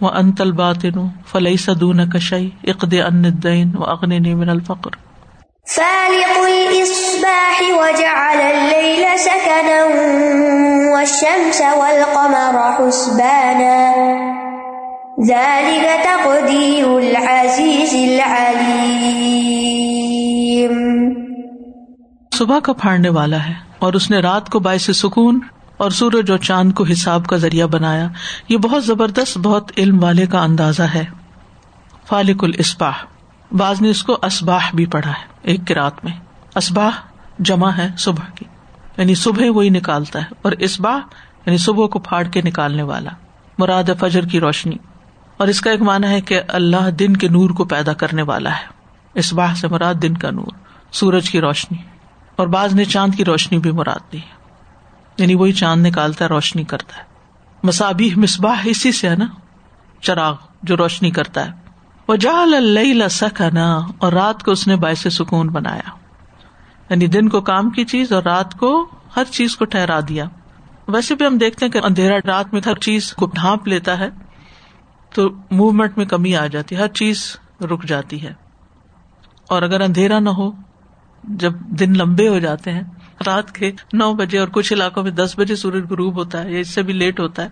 وانت 0.02 0.42
الباطن 0.42 1.10
فليس 1.34 1.70
دونك 1.70 2.18
شيء 2.18 2.52
اقض 2.68 2.96
عن 2.96 3.26
الدين 3.26 3.74
واغنني 3.76 4.36
من 4.36 4.50
الفقر 4.50 4.98
فالق 5.76 6.38
الاصباح 6.48 7.62
وجعل 7.82 8.40
الليل 8.42 9.20
سكنا 9.20 9.86
والشمس 10.94 11.62
والقمر 11.62 12.72
حسبانا 12.72 14.37
صبح 22.34 22.60
کا 22.60 22.74
پھاڑنے 22.74 23.10
والا 23.10 23.46
ہے 23.46 23.54
اور 23.80 23.94
اس 23.94 24.12
نے 24.12 24.18
رات 24.18 24.50
کو 24.50 24.60
باعث 24.60 24.90
سکون 24.90 25.40
اور 25.78 25.92
سورج 25.92 26.32
اور 26.32 26.40
چاند 26.40 26.74
کو 26.74 26.84
حساب 26.84 27.26
کا 27.26 27.38
ذریعہ 27.38 27.68
بنایا۔ 27.68 28.08
یہ 28.50 28.58
بہت 28.58 28.86
زبردست، 28.86 29.38
بہت 29.38 29.72
علم 29.78 30.04
والے 30.04 30.26
کا 30.26 30.44
اندازہ 30.44 30.84
ہے۔ 30.84 31.06
فالق 32.08 32.44
الاسباح 32.44 33.06
بعض 33.52 33.82
نے 33.82 33.90
اس 33.90 34.04
کو 34.04 34.18
اسباح 34.22 34.70
بھی 34.74 34.86
پڑھا 34.86 35.12
ہے، 35.12 35.26
ایک 35.42 35.72
رات 35.72 36.06
میں۔ 36.06 36.14
اسباح 36.56 36.92
جمع 37.40 37.70
ہے 37.70 37.90
صبح 37.98 38.24
کی 38.36 38.46
یعنی 38.98 39.16
صبح 39.16 39.44
وہی 39.50 39.70
نکالتا 39.70 40.20
ہے۔ 40.20 40.26
اور 40.42 40.52
اسباح 40.52 41.00
یعنی 41.46 41.58
صبح 41.58 41.88
کو 41.88 42.00
پھاڑ 42.00 42.24
کے 42.24 42.42
نکالنے 42.42 42.84
والا۔ 42.84 43.12
مراد 43.58 43.84
فجر 44.00 44.26
کی 44.26 44.40
روشنی۔ 44.40 44.76
اور 45.38 45.48
اس 45.48 45.62
کا 45.62 45.72
ایک 45.72 45.82
مانا 45.82 46.10
ہے 46.10 46.22
کہ 46.22 46.42
اللہ 46.48 46.90
دن 46.90 47.18
کے 47.18 47.28
نور 47.28 47.50
کو 47.50 47.66
پیدا 47.66 47.94
کرنے 47.94 48.22
والا 48.22 48.52
ہے۔ 48.52 48.66
اس 49.14 49.34
باہ 49.34 49.54
سے 49.54 49.68
مراد 49.68 49.94
دن 50.02 50.18
کا 50.18 50.32
نور، 50.32 50.52
سورج 50.92 51.30
کی 51.30 51.42
روشنی، 51.42 51.78
اور 52.36 52.48
بعض 52.48 52.76
نے 52.76 52.86
چاند 52.86 53.16
کی 53.16 53.26
روشنی 53.26 53.58
بھی 53.58 53.72
مراد 53.72 54.14
دی۔ 54.14 54.20
یعنی 55.18 55.36
وہی 55.36 55.52
چاند 55.52 55.86
نکالتا 55.86 56.26
ہے، 56.26 56.30
روشنی 56.30 56.64
کرتا 56.64 56.98
ہے۔ 56.98 57.04
مسابی 57.64 58.10
مصباح 58.16 58.56
اسی 58.66 58.92
سے 58.92 59.10
ہے 59.10 59.16
نا، 59.16 59.26
چراغ 60.02 60.36
جو 60.64 60.78
روشنی 60.78 61.12
کرتا 61.12 61.46
ہے۔ 61.46 61.52
وہ 62.08 62.16
جال 62.16 62.54
اللہ 62.54 63.44
نا 63.54 63.80
اور 63.98 64.14
رات 64.14 64.44
کو 64.44 64.52
اس 64.52 64.68
نے 64.68 64.76
باعث 64.76 65.08
سکون 65.12 65.48
بنایا۔ 65.48 65.90
یعنی 66.90 67.08
دن 67.08 67.30
کو 67.30 67.42
کام 67.42 67.70
کی 67.70 67.86
چیز 67.86 68.14
اور 68.14 68.24
رات 68.24 68.54
کو 68.54 68.88
ہر 69.16 69.24
چیز 69.24 69.58
کو 69.58 69.66
ٹھہرا 69.66 70.00
دیا۔ 70.10 70.26
ویسے 70.88 71.16
بھی 71.16 71.26
ہم 71.26 71.38
دیکھتے 71.38 71.66
ہیں 71.66 71.72
کہ 71.72 71.80
اندھیرا 71.84 72.16
رات 72.26 72.54
میں 72.54 72.62
ہر 72.66 72.76
چیز 72.76 73.14
کو 73.14 73.26
ڈھانپ 73.26 73.68
لیتا 73.68 74.00
ہے۔ 74.00 74.10
تو 75.14 75.30
موومنٹ 75.52 75.98
میں 75.98 76.06
کمی 76.06 76.36
آ 76.36 76.48
جاتی 76.48 76.76
ہے، 76.76 76.82
ہر 76.82 76.88
چیز 76.88 77.38
رک 77.62 77.84
جاتی 77.84 78.24
ہے۔ 78.24 78.34
اور 79.50 79.62
اگر 79.62 79.82
اندھیرا 79.82 80.20
نہ 80.20 80.30
ہو، 80.30 80.52
جب 81.24 81.54
دن 81.60 81.94
لمبے 81.98 82.28
ہو 82.28 82.40
جاتے 82.40 82.72
ہیں، 82.72 82.84
رات 83.28 83.52
کے 83.52 83.72
نو 83.94 84.14
بجے 84.14 84.38
اور 84.38 84.48
کچھ 84.48 84.74
علاقوں 84.74 85.04
میں 85.04 85.12
دس 85.12 85.36
بجے 85.38 85.56
سورج 85.56 85.84
غروب 85.90 86.16
ہوتا 86.16 86.44
ہے 86.44 86.52
یا 86.52 86.60
اس 86.60 86.68
سے 86.68 86.82
بھی 86.82 86.94
لیٹ 86.94 87.20
ہوتا 87.20 87.44
ہے، 87.44 87.50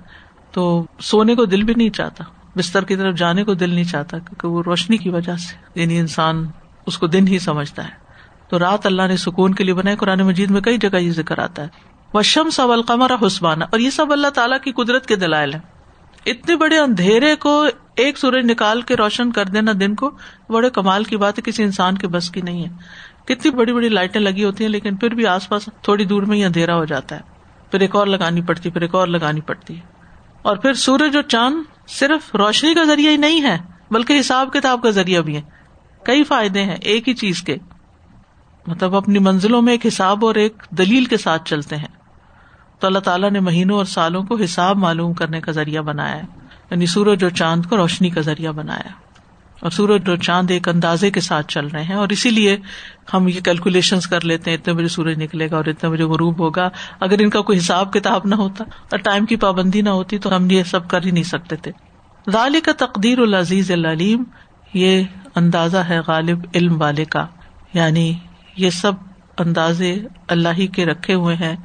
تو 0.52 0.86
سونے 1.00 1.36
کو 1.36 1.46
دل 1.46 1.64
بھی 1.64 1.74
نہیں 1.78 1.90
چاہتا۔ 1.90 2.24
بستر 2.56 2.84
کی 2.84 2.96
طرف 2.96 3.16
جانے 3.16 3.44
کو 3.44 3.54
دل 3.54 3.70
نہیں 3.70 3.84
چاہتا، 3.84 4.18
کیونکہ 4.18 4.48
وہ 4.48 4.64
روشنی 4.66 4.98
کی 4.98 5.10
وجہ 5.10 5.36
سے 5.36 5.80
یعنی 5.82 6.00
انسان 6.00 6.48
اس 6.88 6.98
کو 6.98 7.08
دن 7.08 7.28
ہی 7.28 7.40
سمجھتا 7.40 7.84
ہے۔ 7.84 8.06
تو 8.48 8.60
رات 8.60 8.86
اللہ 8.86 9.02
نے 9.08 9.18
سکون 9.18 9.54
کے 9.54 9.64
لیے 9.64 9.74
بنائے 9.74 9.96
قرآن 9.96 10.20
مجید 10.20 10.52
میں 10.52 10.62
کئی 10.62 10.78
جگہ 10.78 10.98
یہ 10.98 11.12
ذکر 11.12 11.40
آتا 11.40 11.62
ہے۔ 11.62 11.68
وشم 12.14 12.50
سول 12.50 12.82
قمر 12.82 13.12
حسبانہ 13.28 13.64
اور 13.64 13.80
یہ 13.80 13.90
سب 13.90 14.12
اللہ 14.12 14.28
تعالیٰ 14.28 14.60
کی 14.60 14.72
قدرت 14.72 15.06
کے 15.06 15.16
دلائل 15.16 15.54
ہیں۔ 15.54 15.75
اتنے 16.26 16.56
بڑے 16.56 16.78
اندھیرے 16.78 17.36
کو 17.36 17.66
ایک 17.96 18.18
سورج 18.18 18.52
نکال 18.52 18.82
کے 18.82 18.96
روشن 18.96 19.32
کر 19.32 19.46
دینا 19.46 19.72
دن 19.80 19.96
کو، 19.96 20.12
بڑے 20.50 20.70
کمال 20.70 21.04
کی 21.04 21.18
بات 21.18 21.40
ہے، 21.40 21.52
کسی 21.52 21.64
انسان 21.64 21.98
کے 21.98 22.08
بس 22.08 22.30
کی 22.30 22.42
نہیں 22.42 22.66
ہے۔ 22.66 22.70
کتنی 23.26 23.52
بڑی 23.52 23.74
بڑی 23.74 23.90
لائٹیں 23.90 24.22
لگی 24.22 24.44
ہوتی 24.44 24.64
ہیں، 24.64 24.72
لیکن 24.72 24.96
پھر 24.96 25.10
بھی 25.10 25.28
آس 25.28 25.50
پاس 25.50 25.70
تھوڑی 25.82 26.06
دور 26.06 26.24
میں 26.24 26.38
ہی 26.38 26.44
اندھیرا 26.44 26.76
ہو 26.76 26.86
جاتا 26.86 27.16
ہے۔ 27.16 27.22
پھر 27.72 27.80
ایک 27.80 27.96
اور 27.96 28.08
لگانی 28.08 28.42
پڑتی، 28.42 28.70
پھر 28.70 28.82
ایک 28.82 28.96
اور 28.96 29.08
لگانی 29.08 29.42
پڑتی۔ 29.42 29.76
ہے 29.76 29.82
اور 30.42 30.58
پھر 30.58 30.74
سورج 30.74 31.16
اور 31.16 31.24
چاند 31.24 31.56
صرف 31.88 32.36
روشنی 32.36 32.74
کا 32.74 32.84
ذریعہ 32.84 33.12
ہی 33.12 33.18
نہیں 33.18 33.42
ہے، 33.42 33.58
بلکہ 33.92 34.20
حساب 34.20 34.54
کتاب 34.54 34.82
کا 34.82 34.90
ذریعہ 34.90 35.22
بھی 35.22 35.36
ہے۔ 35.36 35.42
کئی 36.04 36.24
فائدے 36.24 36.64
ہیں 36.64 36.76
ایک 36.76 37.10
ہی 37.10 37.14
چیز 37.14 37.42
کے۔ 37.42 37.58
مطلب 38.68 38.96
اپنی 38.96 39.20
منزلوں 39.20 39.62
میں 39.62 39.74
ایک 39.74 39.86
حساب 39.86 40.26
اور 40.26 40.36
ایک 40.36 40.64
دلیل 40.70 41.06
کے 41.06 41.18
ساتھ 41.18 41.50
چلتے 41.50 41.76
ہیں۔ 41.76 42.05
تو 42.80 42.88
اللہ 42.88 43.00
تعالیٰ 43.00 43.32
نے 43.32 43.40
مہینوں 43.40 43.78
اور 43.78 43.86
سالوں 43.86 44.24
کو 44.24 44.38
حساب 44.38 44.78
معلوم 44.78 45.14
کرنے 45.14 45.42
کا 45.42 45.52
ذریعہ 45.52 45.82
بنایا 45.82 46.16
ہے۔ 46.16 46.24
یعنی 46.72 46.86
سورج 46.86 47.24
اور 47.24 47.32
چاند 47.32 47.66
کو 47.66 47.78
روشنی 47.78 48.10
کا 48.10 48.22
ذریعہ 48.22 48.52
بنایا 48.52 48.90
اور 49.62 49.72
سورج 49.72 50.10
اور 50.10 50.18
چاند 50.18 50.52
ایک 50.52 50.70
اندازے 50.70 51.12
کے 51.12 51.22
ساتھ 51.22 51.48
چل 51.48 51.68
رہے 51.68 51.84
ہیں 51.84 51.96
اور 51.96 52.10
اسی 52.10 52.30
لیے 52.30 52.58
ہم 53.14 53.28
یہ 53.28 53.40
کیلکولیشن 53.40 54.00
کر 54.10 54.26
لیتے 54.26 54.52
ہیں، 54.52 54.58
اتنے 54.58 54.74
بجے 54.74 54.88
سورج 54.88 55.24
نکلے 55.24 55.52
گا 55.52 55.56
اور 55.56 55.66
اتنے 55.66 55.90
بجے 55.90 56.04
غروب 56.04 56.40
ہوگا۔ 56.40 56.70
اگر 57.00 57.16
ان 57.20 57.30
کا 57.30 57.42
کوئی 57.42 57.58
حساب 57.58 57.94
کتاب 57.94 58.22
نہ 58.26 58.36
ہوتا 58.36 58.64
اور 58.64 58.98
ٹائم 58.98 59.26
کی 59.26 59.36
پابندی 59.36 59.82
نہ 59.82 59.90
ہوتی 59.90 60.18
تو 60.18 60.36
ہم 60.36 60.52
یہ 60.52 60.64
سب 60.64 60.88
کر 60.88 61.06
ہی 61.06 61.12
نہیں 61.12 61.24
سکتے 61.24 61.56
تھے۔ 61.56 61.72
غالی 62.34 62.62
کا 62.62 62.72
تقدیر 62.78 63.20
العزیز 63.20 63.72
العلیم، 63.72 64.24
یہ 64.74 65.04
اندازہ 65.36 65.78
ہے 65.78 66.00
غالب 66.08 66.46
علم 66.56 66.82
والے 66.82 67.06
کا۔ 67.06 67.26
یعنی 67.74 68.14
یہ 68.58 68.70
سب 68.70 68.92
اندازے 69.38 69.96
اللہ 70.28 70.50
ہی 70.58 70.68
کے 70.68 70.86
رکھے 70.86 71.14
ہوئے 71.14 71.36
ہیں۔ 71.36 71.56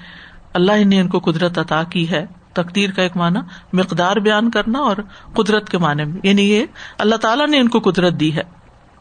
اللہ 0.53 0.85
نے 0.85 1.01
ان 1.01 1.09
کو 1.09 1.19
قدرت 1.19 1.59
عطا 1.59 1.83
کی 1.83 2.11
ہے۔ 2.11 2.27
تقدیر 2.53 2.91
کا 2.91 3.03
ایک 3.03 3.17
معنی 3.17 3.39
مقدار 3.73 4.17
بیان 4.17 4.51
کرنا 4.51 4.79
اور 4.79 4.97
قدرت 5.35 5.69
کے 5.71 5.79
معنی 5.79 6.05
میں 6.05 6.21
یعنی 6.23 6.43
یہ 6.43 6.67
اللہ 6.99 7.15
تعالیٰ 7.15 7.49
نے 7.49 7.59
ان 7.59 7.69
کو 7.69 7.81
قدرت 7.81 8.21
دی 8.21 8.35
ہے۔ 8.35 8.43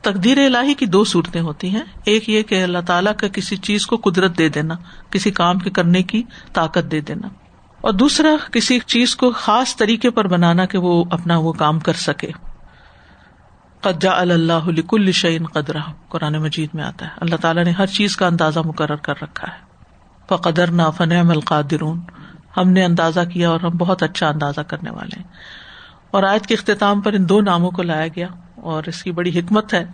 تقدیر 0.01 0.37
الہی 0.37 0.73
کی 0.73 0.85
دو 0.85 1.03
صورتیں 1.03 1.41
ہوتی 1.41 1.69
ہیں۔ 1.69 1.83
ایک 2.05 2.29
یہ 2.29 2.43
کہ 2.43 2.63
اللہ 2.63 2.77
تعالیٰ 2.87 3.15
کا 3.17 3.27
کسی 3.27 3.57
چیز 3.57 3.87
کو 3.87 3.97
قدرت 3.97 4.37
دے 4.37 4.49
دینا، 4.49 4.73
کسی 5.09 5.31
کام 5.31 5.59
کے 5.59 5.69
کرنے 5.69 6.03
کی 6.03 6.23
طاقت 6.53 6.91
دے 6.91 7.01
دینا۔ 7.01 7.27
اور 7.81 7.93
دوسرا، 7.93 8.29
کسی 8.51 8.79
چیز 8.79 9.15
کو 9.15 9.31
خاص 9.31 9.75
طریقے 9.75 10.09
پر 10.09 10.27
بنانا 10.27 10.65
کہ 10.65 10.77
وہ 10.77 11.03
اپنا 11.11 11.37
وہ 11.37 11.53
کام 11.53 11.79
کر 11.79 11.93
سکے۔ 11.93 12.31
قجا 13.81 14.11
اللہ 14.11 14.81
کل 14.87 15.11
شعین 15.11 15.45
قدرہ۔ 15.45 15.79
قرآن 16.09 16.33
مجید 16.33 16.69
میں 16.73 16.83
آتا 16.83 17.05
ہے۔ 17.05 17.11
اللہ 17.17 17.35
تعالیٰ 17.35 17.63
نے 17.63 17.71
ہر 17.71 17.85
چیز 17.85 18.17
کا 18.17 18.27
اندازہ 18.27 18.59
مقرر 18.65 18.95
کر 18.95 19.13
رکھا 19.21 19.47
ہے۔ 19.53 19.68
فقدر 20.29 20.71
نا 20.71 20.89
فن 20.89 21.11
القادرون۔ 21.11 22.01
ہم 22.57 22.69
نے 22.69 22.85
اندازہ 22.85 23.19
کیا 23.33 23.49
اور 23.49 23.59
ہم 23.59 23.69
بہت 23.69 24.03
اچھا 24.03 24.27
اندازہ 24.27 24.61
کرنے 24.61 24.89
والے 24.89 25.17
ہیں۔ 25.17 25.27
اور 26.11 26.23
آیت 26.23 26.47
کے 26.47 26.53
اختتام 26.53 27.01
پر 27.01 27.13
ان 27.13 27.29
دو 27.29 27.41
ناموں 27.41 27.71
کو 27.71 27.83
لایا 27.83 28.07
گیا۔ 28.07 28.27
اور 28.55 28.83
اس 28.87 29.03
کی 29.03 29.11
بڑی 29.11 29.39
حکمت 29.39 29.73
ہے 29.73 29.85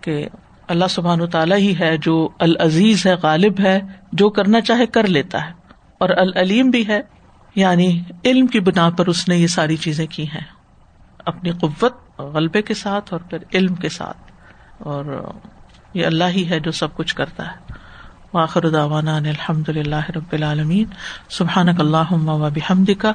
کہ 0.00 0.28
اللہ 0.68 0.84
سبحان 0.90 1.20
و 1.20 1.26
تعالیٰ 1.26 1.58
ہی 1.58 1.78
ہے 1.80 1.96
جو 1.96 2.28
العزیز 2.38 3.06
ہے، 3.06 3.14
غالب 3.14 3.60
ہے، 3.60 3.80
جو 4.12 4.30
کرنا 4.30 4.60
چاہے 4.60 4.86
کر 4.86 5.06
لیتا 5.06 5.46
ہے۔ 5.46 5.52
اور 5.98 6.08
العلیم 6.08 6.70
بھی 6.70 6.88
ہے 6.88 7.00
یعنی 7.54 8.02
علم 8.24 8.46
کی 8.46 8.60
بنا 8.60 8.90
پر 8.90 9.06
اس 9.06 9.28
نے 9.28 9.36
یہ 9.36 9.46
ساری 9.46 9.76
چیزیں 9.76 10.06
کی 10.10 10.24
ہیں۔ 10.28 10.44
اپنی 11.18 11.50
قوت 11.50 12.20
غلبے 12.20 12.62
کے 12.62 12.74
ساتھ 12.74 13.12
اور 13.12 13.20
پھر 13.20 13.38
علم 13.54 13.74
کے 13.74 13.88
ساتھ۔ 13.88 14.32
اور 14.78 15.32
یہ 15.94 16.06
اللہ 16.06 16.24
ہی 16.24 16.50
ہے 16.50 16.60
جو 16.60 16.70
سب 16.70 16.94
کچھ 16.94 17.14
کرتا 17.14 17.46
ہے۔ 17.46 17.79
واخر 18.34 18.68
داوانا 18.68 19.16
الحمد 19.16 19.68
للہ 19.68 20.10
رب 20.16 20.32
العالمین. 20.32 20.84
سبحانک 21.30 21.80
اللہم 21.80 22.28
و 22.28 22.50
بحمدک. 22.50 23.06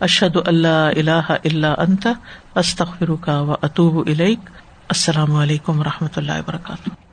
اشہد 0.00 0.36
اللہ 0.46 0.90
الہ 0.96 1.30
الا 1.30 1.74
انت. 1.78 2.06
استغفرک 2.54 3.28
و 3.28 3.52
اتوب 3.62 4.08
الیک. 4.08 4.40
السلام 4.88 5.36
علیکم 5.36 5.80
و 5.80 5.84
رحمۃ 5.84 6.16
اللہ 6.16 6.32
وبرکاتہ. 6.32 7.07